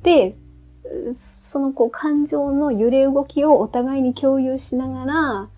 [0.03, 0.35] で、
[1.53, 5.49] そのこう感情の揺れ動きをお互いに共有しながら、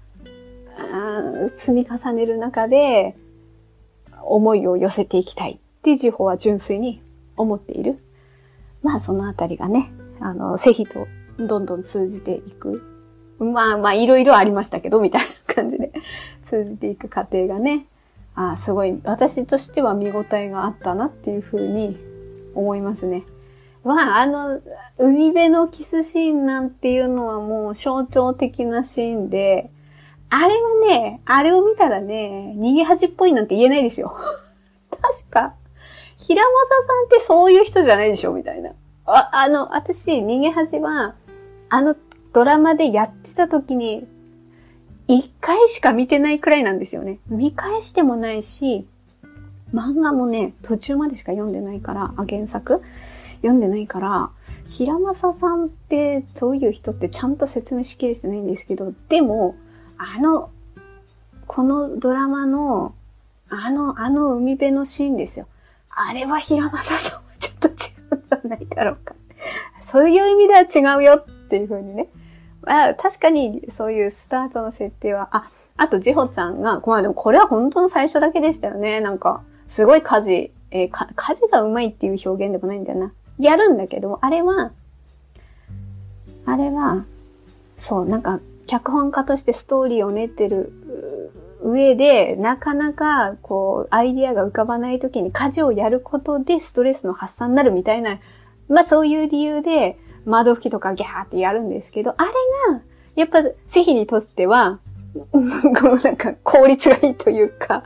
[1.56, 3.16] 積み重ねる中で、
[4.24, 7.02] 思いを寄せていきたいってジホは純粋に
[7.36, 7.98] 思っている。
[8.82, 11.06] まあそのあたりがね、あの、セヒと
[11.38, 12.82] どんどん通じていく。
[13.38, 15.92] まあまあいろいろありましたけど、みたいな感じで
[16.46, 17.86] 通じていく過程がね、
[18.34, 21.96] あすごい私としては見応えがあったなっていうふうに
[22.54, 23.24] 思いますね。
[23.84, 24.60] まあ、あの、
[24.98, 29.70] 海辺のキスシーンなんていうのはもう象徴的なシーンで、
[30.34, 34.16] あれはね、あれを見たらね、逃げ恥っぽいなんて言えないですよ。
[34.90, 35.52] 確か、
[36.16, 38.70] 平正さんってそういう人じゃないでしょみたいな。
[39.04, 41.16] あ、あの、私、逃げ恥は、
[41.68, 41.94] あの
[42.32, 44.06] ドラマでやってた時に、
[45.06, 47.18] 一回しか見てないくらいなんですよね。
[47.28, 48.86] 見返してもないし、
[49.74, 52.80] 漫画もね、途中までしか読んでないから、あ、原作
[53.42, 54.30] 読んでないから、
[54.66, 59.56] 平正さんってそういう人ってちゃんと説明しきれてないんですけど、でも、
[60.02, 60.50] あの、
[61.46, 62.94] このドラマの、
[63.48, 65.46] あの、あの海辺のシーンですよ。
[65.90, 67.72] あれは平正さんは ちょっと違
[68.10, 69.14] うんじゃないだろうか。
[69.92, 72.08] そういう意味では違うよっていう風にね。
[72.62, 79.00] まあ、確かにそういうスタートの設定は、あ、あと、ジホちゃんが、まあでもこれは本当の最初だけでしたよね。
[79.00, 83.12] なんか、すごい家事、えー、家事がうまいっていう表現でもないんだよな。
[83.38, 84.72] やるんだけど、あれは、
[86.44, 87.04] あれは、
[87.76, 90.72] そう、なんか、脚本家としてストーリーを練ってる
[91.62, 98.18] 上で、なかなか、こう、アイディアが浮かばない時に家事をやることでストレスの発散になるみたいな、
[98.68, 102.30] まあそういう理由で、窓拭きとかギャーってやるんですけど、あれ
[102.72, 102.82] が、
[103.16, 104.80] やっぱ、製品にとっては、
[105.14, 107.84] こうなんか効率がいいというか、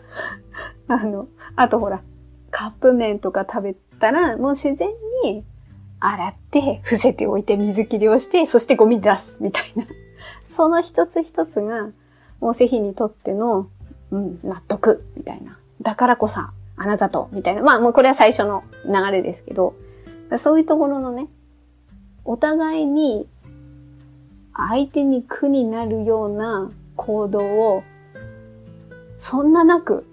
[0.89, 2.03] あの、あとほら、
[2.51, 4.89] カップ麺とか食べたら、もう自然
[5.25, 5.45] に
[5.99, 9.85] 洗って、伏せておいて水切りをして、そしてゴミ出す、みたいな。
[10.57, 11.91] その一つ一つが、
[12.41, 13.69] もう製品にとっての、
[14.11, 15.59] うん、納得、みたいな。
[15.83, 17.63] だからこそ、あなたと、みたいな。
[17.63, 19.75] まあ、もうこれは最初の流れですけど、
[20.39, 21.29] そういうところのね、
[22.25, 23.29] お互いに
[24.53, 27.85] 相手に苦になるような行動を
[29.21, 30.07] そんななく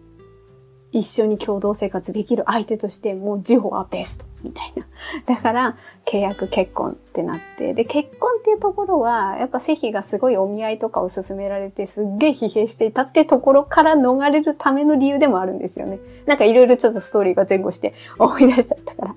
[0.91, 4.85] 一緒に共同生活できる相手としてもう自保はベストみたいな。
[5.25, 7.73] だから契約結婚ってなって。
[7.73, 15.99] で、結婚っていうところはやっぱセヒがすごいお見合いとかを勧められてすっげえ疲弊していたってところから逃れるための理由でもあるんですよね。
[16.25, 19.15] なんかいろいろちょっとストーリーが前後して思い出しちゃったから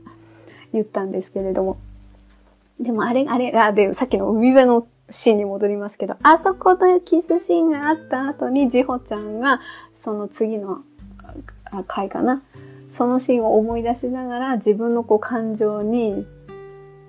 [0.72, 1.78] 言ったんですけれども。
[2.80, 9.60] でもあれ、あれ、あ、で、さっきの海辺のシーンに戻りますけど、あそこでキスシーンがあった後に、ジホちゃんが、
[10.04, 10.82] その次の
[11.86, 12.42] 回かな。
[12.96, 16.26] そのシーンを思い出しながら、自分のこう感情に、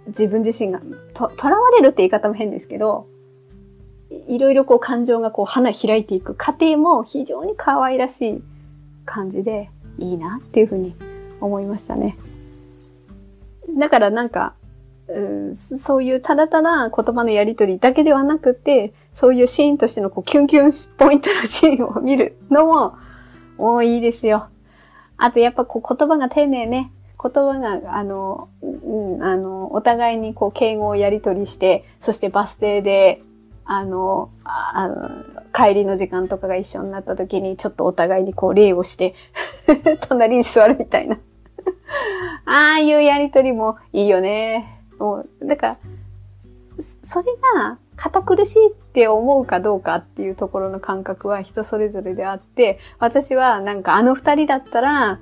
[0.08, 0.82] 自分自身が
[1.14, 3.08] と、囚われるって言い方も変ですけど、
[4.28, 8.44] いろいろこう感情がこう花開いていく過程も非常に可愛らしい
[9.06, 10.96] 感じでいいなっていうふうに
[11.42, 12.18] 思いましたね。
[13.78, 14.54] だからなんか、
[15.08, 22.98] うん、そういうただただ言葉のやりとりだけではなくて、そういうシーンとしてのこうキュンキュンポイントのシーンを見るのも、
[23.58, 24.48] もういいですよ。
[25.18, 26.92] あとやっぱこう言葉が丁寧ね。
[27.22, 33.24] 言葉が、あの、うん、あの、お互いにこう敬語をやりとりして、そしてバス停で、
[33.66, 35.10] あの、あの、
[35.54, 39.16] 帰りの時間とかが一緒になった時に、ちょっとお互いにこう礼をして
[40.08, 41.18] 隣に座るみたいな
[42.46, 44.82] ああいうやりとりもいいよね。
[45.00, 45.78] もう、だから、
[47.04, 55.20] それが堅苦しいって思うかどうかっていうところの感覚は人それぞれであって、私はなんかあの二人だったら、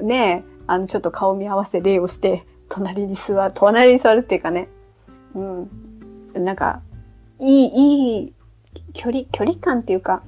[0.00, 4.68] ね、あのちょっと顔見合わせ礼をして、隣に座る、隣に座るっていうかね、
[5.34, 5.40] う
[6.38, 6.82] ん、なんか、
[7.38, 8.34] いい、いい
[8.92, 10.22] 距離、距離感っていうか、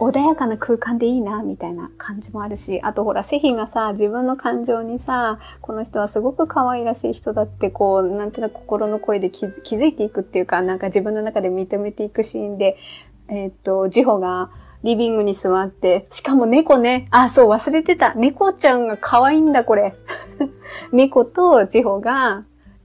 [0.00, 12.78] 穏やかな空間でいいな、みたいな感じもあるし、あとほら、セヒがさ、自分の感情にさ、この人はすごく可愛らしい人だって、こう、なんていうの、心の声で気づいていくっていうか、なんか自分の中で認めていくシーンで、
[13.28, 14.50] えー、っと、ジホが、
[14.82, 17.06] リビングに座って、しかも猫ね。
[17.10, 18.14] あ、そう、忘れてた。
[18.14, 19.94] 猫ちゃんが可愛いんだ、これ。
[20.92, 22.44] 猫とジホが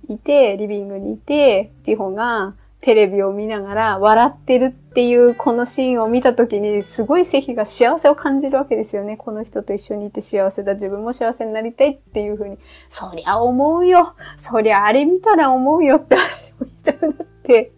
[0.09, 2.55] いて、リビングにいて、ジホが、
[2.86, 9.17] テレビを見ながら笑ってるっていうこのシーンを見た時にすごいセヒが幸せを感じるわけですよね。
[9.17, 10.75] この人と一緒にいて幸せだ。
[10.75, 12.59] 自分も幸せになりたいっていうふうに。
[12.91, 14.13] そりゃ思うよ。
[14.38, 16.15] そりゃあれ見たら思うよって
[16.61, 17.71] 言いたくなって。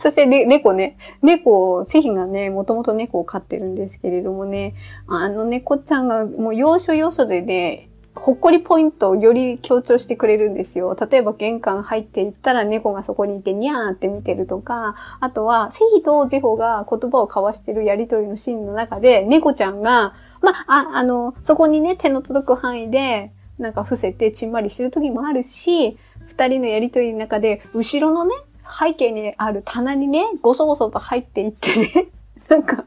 [0.00, 0.96] そしてね、猫ね。
[1.22, 4.74] 猫、セヒがね、もともと猫を飼ってるんですけれどもね、
[5.06, 10.96] あの猫ちゃんがもう要所要所でね、ほっこりポイントをより強調してくれるんですよ。
[11.10, 28.34] 例えば玄関入っていったら猫がそこにいてニャーって見てるとか、あとは、セヒとジホが言葉を交わしてるやりとりのシーンの中で、猫ちゃんが、まあ、あの、そこにね、手の届く範囲で、なんか伏せてちんまりしてる時もあるし、二人のやりとりの中で、後ろのね、
[28.78, 32.08] 背景にある棚にね、ごそごそと入っていってね、
[32.48, 32.84] なんか、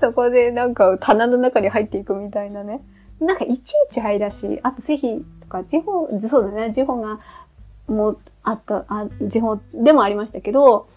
[0.00, 2.80] そこでなんか棚の中に入っていくみたいなね。
[3.20, 4.60] なんかいちいち愛らし。
[4.62, 7.20] あとぜひとか、ジホ、そうだね、ジホが、
[7.86, 10.88] もう、あった、あ、ジホでもありましたけど、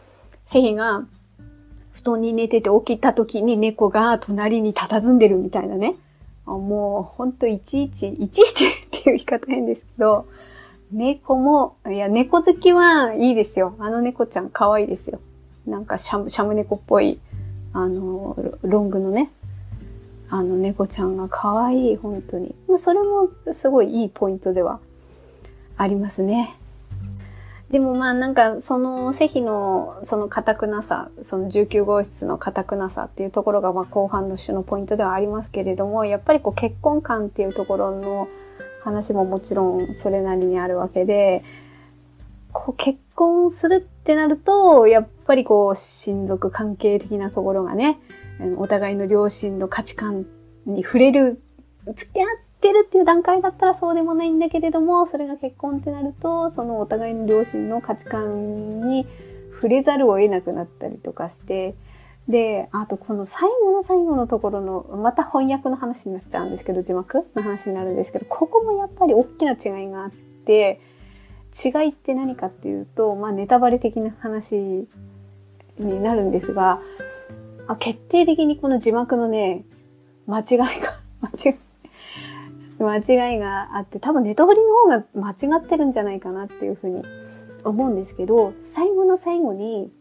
[0.47, 1.05] セヒが、
[1.93, 5.95] 布団に寝てて起きた時に猫が隣に佇んでるみたいなね。
[6.45, 10.25] もう、ほんといちいち、いちいち っていう言い方変ですけど、
[10.91, 13.75] 猫も、いや、猫好きはいいですよ。
[13.79, 15.19] あの猫ちゃん可愛いですよ。
[15.65, 17.19] なんかシャム、シャム猫っぽい、
[17.73, 19.29] あの、ロングのね、
[20.29, 22.79] あの猫ちゃんが可愛い、本当にま。
[22.79, 24.79] それもすごいいいポイントでは
[25.77, 26.55] ありますね。
[27.69, 38.29] でもまあなんかそのセヒのその硬くなさ、その19号室の硬くなさっていうところがまあ後半の主のポイントではありますけれども、やっぱりこう結婚観っていうところの
[38.83, 41.43] 話ももちろんそれなりにあるわけで、
[42.53, 47.99] こう結婚するってなると、やっぱりこう親族関係的なところがね、
[48.57, 50.25] お互いの両親の価値観
[50.65, 51.41] に触れる、
[51.87, 52.27] 付き合っ
[52.61, 59.07] てるっていう段階だったらそうでもないんだけれども、それが結婚ってなると、そのお互いの両親の価値観に
[59.53, 61.75] 触れざるを得なくなったりとかして、
[62.27, 70.11] で、あとこの最後の最後のところの、また翻訳の話になっちゃうんですけど、字幕の話になるんですけど、ここもやっぱり大きな違いがあっ
[70.45, 70.81] て、
[71.63, 74.87] 違いって何かっていうと、まあネタバレ的な話
[75.79, 76.81] になるんですが、
[77.67, 79.63] あ決定的にこの字幕のね、
[80.25, 81.57] 間違いが、 間違い、
[82.79, 87.03] 間違いがあって、多分ネトフリの方が間違ってるんじゃないかなっていうふうに
[87.63, 89.91] 思うんですけど、最後の最後に、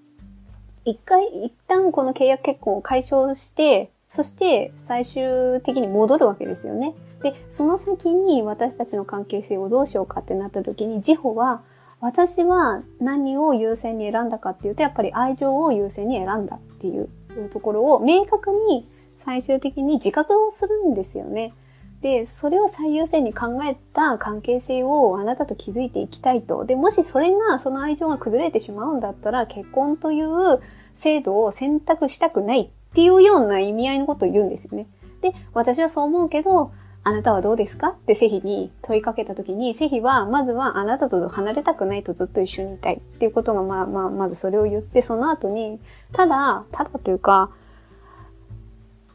[0.84, 6.94] 一回、一旦この契約結婚を解消して、そして最終的に戻るわけですよね。
[7.22, 11.62] で、その先に私たちの関係性をどうしようかってなった時に、ジホは、
[12.00, 17.08] 私は何を優先に選んだかっていうと、やっぱり愛情を優先に選んだっていう
[17.51, 21.53] ところを明確に最終的に自覚をするんですよね。
[22.01, 26.64] で、それを最優先に考えた関係性をあなたと築いていきたいと。
[26.64, 30.61] で、もしそれが、その愛情が崩れてしまうんだったら、結婚という
[30.95, 34.87] 制度を選択したくないっていうような意味合いのことを言うんですよね。
[35.22, 36.70] で、私はそう思うけど、
[37.07, 37.90] あなたはどうですか？
[37.90, 45.78] ってセヒに問いかけた時に、セヒはまずはあなたと離れたくないとずっと一緒にいたいっていうことが、まあまあ、まずそれを言って、その後に、
[46.12, 47.50] ただ、ただというか、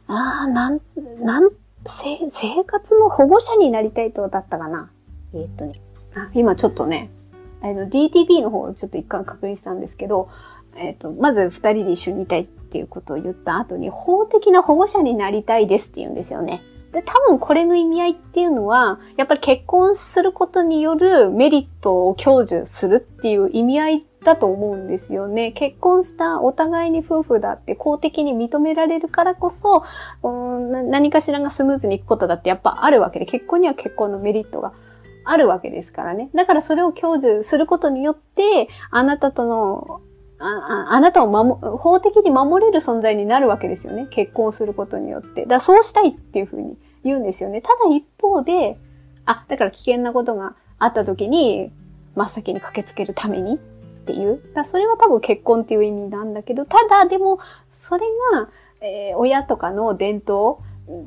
[0.06, 0.80] ああ、なん、
[1.20, 1.50] なん、
[1.84, 4.90] せ生活の保護者になりたいとだったかな。
[5.34, 5.74] えー、っとね。
[6.14, 7.10] あ、今ちょっとね、
[7.60, 10.30] あの、DTP の方をちょっと一回確認したんですけど、
[10.76, 16.62] えっ、と、まず二人で一緒にいたいっていうことを言った後に、法的な保護者になりたいですって言うんですよね。
[16.92, 25.52] で、多分これの意味合いっていうのは、やっぱり結婚することによるメリットを享受するっていう意味合いだと思うんですよね。
[25.52, 29.84] 結婚したお互いに夫婦だって公的に認められるからこそ、
[30.22, 34.72] うん何かしらがスムーズにいくことだってやっぱあるわけで、結婚には結婚のメリットが
[35.24, 36.28] あるわけですからね。
[36.34, 40.00] だからそれを享受することによって、あなたとの
[40.42, 44.06] ああなたを守、法的に守れる存在になるわけですよね。
[44.10, 45.46] 結婚することによって。
[45.46, 47.62] だそうしたいっていうふうに言うんですよね。
[47.62, 48.78] ただ一方で、
[49.24, 51.72] あ、だから危険なことがあった時に、
[52.14, 53.58] 真っ先に駆けつけるためにっ
[54.04, 54.40] ていう。
[54.54, 57.38] だそれは多分結婚っていう意味なんだけど、ただでも、
[57.70, 58.48] それが、
[58.80, 60.58] えー、親とかの伝統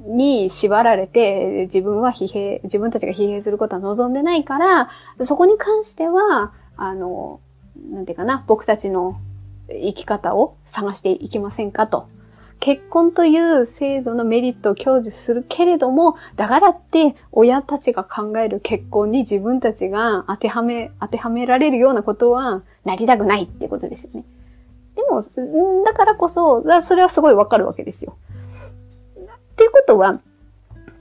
[0.08, 4.90] に縛られて、自分は疲弊、自分たちが疲弊することは望んでないから、
[5.24, 7.42] そこに関しては、あの、
[7.92, 9.18] なんていうかな、僕たちの
[9.70, 12.08] 生き方を探していきませんかと。
[12.60, 24.24] 結婚という制度のメリットを享受するけれども、だからって親たちが考える結婚に自分たちが当てはめ、当てはめられるようなことはなりたくないっていうことですよね。
[24.96, 25.22] でも、
[25.84, 28.16] だからこそ、それはすごいわかるわけですよ。
[29.18, 30.20] っていうことは、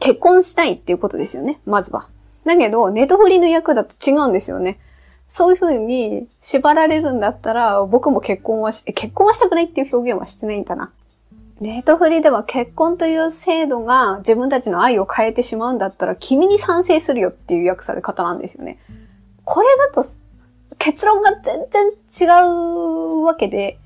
[0.00, 2.08] 結婚したいっていうことですよね、まずは。
[2.44, 4.78] だけど、ネトフリの役だと違うんですよね。
[5.28, 10.92] そういうふうに縛られるんだったら、僕も結婚はし、結婚はしたくないっていう表現はしてないんだな。
[11.60, 18.78] ネートフリでは結婚という制度が自分たちの愛を変えてしまうんだったら、君に賛成するよっていう訳され方なんですよね。
[19.44, 20.08] これだと
[20.78, 23.78] 結論が全然違うわけで、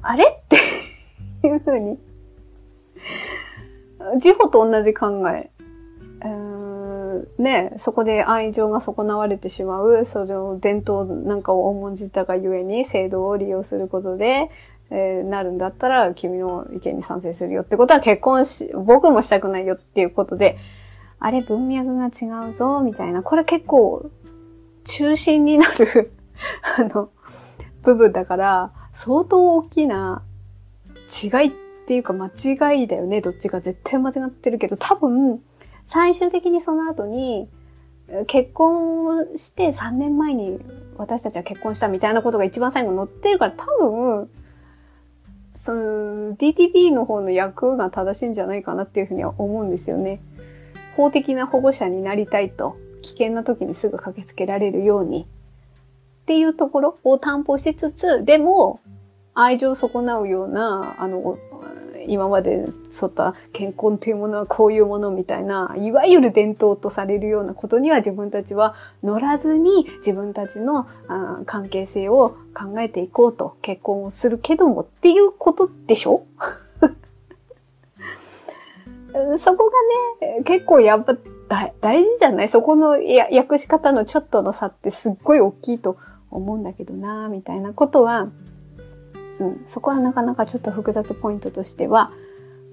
[0.00, 0.48] あれっ
[1.42, 1.98] ていうふうに。
[4.18, 5.50] ジホと同じ考え。
[6.22, 6.71] えー
[7.42, 14.50] ね、そこで愛情が損なわれてしまう、その伝統なんかを重んじたがゆえに制度を利用することで、
[14.90, 20.56] えー、なるんだったら君の意見に賛成するよってことは結婚し、僕もしたくないよっていうことで、
[21.18, 23.22] あれ文脈が違うぞ、みたいな。
[23.22, 24.10] これ結構
[24.84, 26.12] 中心になる
[26.78, 27.10] あの、
[27.82, 30.22] 部分だから、相当大きな
[31.22, 31.52] 違いっ
[31.86, 33.20] ていうか間違いだよね。
[33.20, 35.40] どっちが絶対間違ってるけど、多分、
[35.88, 37.48] 最終的にその後に、
[38.26, 40.60] 結婚して3年前に
[40.96, 44.30] 私たちは結婚したみたいなことが一番最後載ってるから多分、
[45.54, 50.20] その DTP の方の役が正しいんじゃないかなっていうふうには思うんですよね。
[50.96, 52.76] 法的な保護者になりたいと。
[53.02, 55.26] 危険な時にすぐ駆けつけられるように
[56.22, 58.80] っていうところを担保しつつ、でも
[59.34, 61.36] 愛情を損なうような、あの、
[62.08, 62.66] 今まで沿
[63.06, 70.86] った健康というものはこういうものみたいな、いわゆる伝統とされるようなことには自分たちは乗らずに自分たちの
[71.46, 76.24] 関係性を考えていこうと結婚をするけどもっていうことでしょ？
[79.38, 79.70] そこ
[80.20, 81.16] がね、結構やっぱ
[81.80, 82.48] 大事じゃない？
[82.48, 82.96] そこの
[83.30, 85.98] 訳し方のちょっとの差ってすっごい大きいと
[86.30, 88.28] 思うんだけどなみたいなことは
[89.42, 92.12] うん、そこはなかなかちょっと複雑ポイントとしては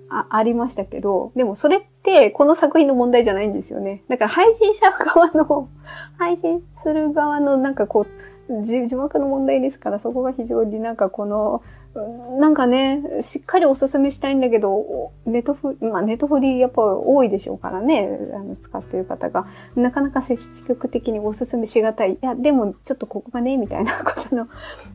[0.09, 4.03] あありましたけど、でもそれってこの作品の問題じゃないんですよね。
[4.07, 5.69] だから配信者側の、
[6.17, 8.05] 配信する側のなんかこ
[8.49, 11.61] う、字幕の問題ですから、そこが非常になんかこの、
[11.95, 22.13] なんかね、しっかりおすすめしたいんだけど、ネットフリ、まあネットフリやっぱ多いでしょうからね、あの使ってる方が、なかなか積極的におすすめしがたい。
[22.13, 24.47] いや、でもちょっとここがね、みたいなことの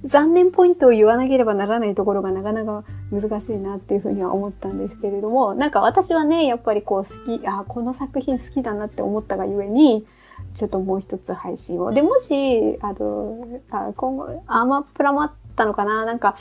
[0.05, 10.07] 残念ポイントを言わなければならないところがなかなか難しいなっていうふうには思ったんですけれども、なんか私はね、やっぱりこう好き、あ、この作品好きだなって思ったがゆえに、
[10.55, 11.93] ちょっともう一つ配信を。
[11.93, 16.37] で、もし、あの、あ今後、アマプラもあったのかななんか、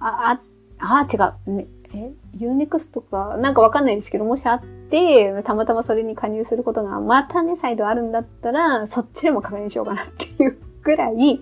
[0.00, 0.38] あ、
[0.78, 1.16] あ、あ、違
[1.50, 1.56] う。
[1.56, 11.40] ね、え、Unext とか、なんかわかんないですけど、もしあって、たまたまそれに加入することがまたね、再度あるんだったら、そっちでも確認しようかなっていうぐらい、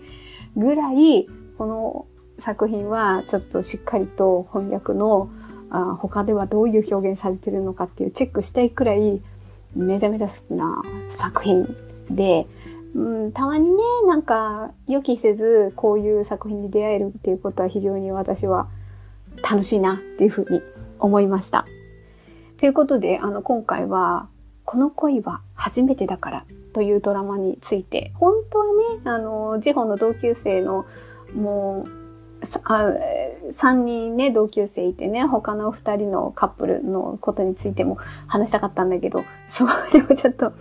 [0.56, 1.26] ぐらい、
[1.58, 2.06] この
[2.40, 5.30] 作品はちょっとしっかりと翻訳の
[5.70, 9.20] あ他ではどういう表現されてるのかっていうチェックしたいくらい、
[9.74, 10.82] めちゃめちゃ好きな
[11.16, 11.76] 作品
[12.10, 12.46] で、
[12.94, 13.76] うん、たまにね、
[14.06, 18.68] なんか予期せずこういう作品に出会えるっていうことは非常に私は
[19.42, 20.62] 楽しいなっていうふうに
[20.98, 21.66] 思いました。
[22.58, 24.28] ということで、あの、今回は、
[24.64, 28.72] この恋は初めてだからというドラマについて、本当はね、
[29.04, 30.86] あの、ジホの同級生の
[31.34, 32.03] もう
[32.64, 32.92] あ
[33.50, 40.52] 3人ね、同級生いてね、他の2人のカップルのことについても話したかったんだけど、そうでもちょっと、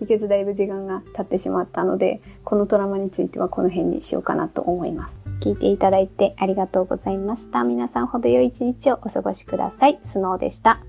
[0.00, 5.18] いけずだいぶ時間が経ってしまったので、このドラマについてはこの辺にしようかなと思います。
[5.40, 7.64] 聞いていただいてありがとうございました。
[7.64, 10.00] 皆さん程よい一日をお過ごしください。
[10.04, 10.80] スノーでした。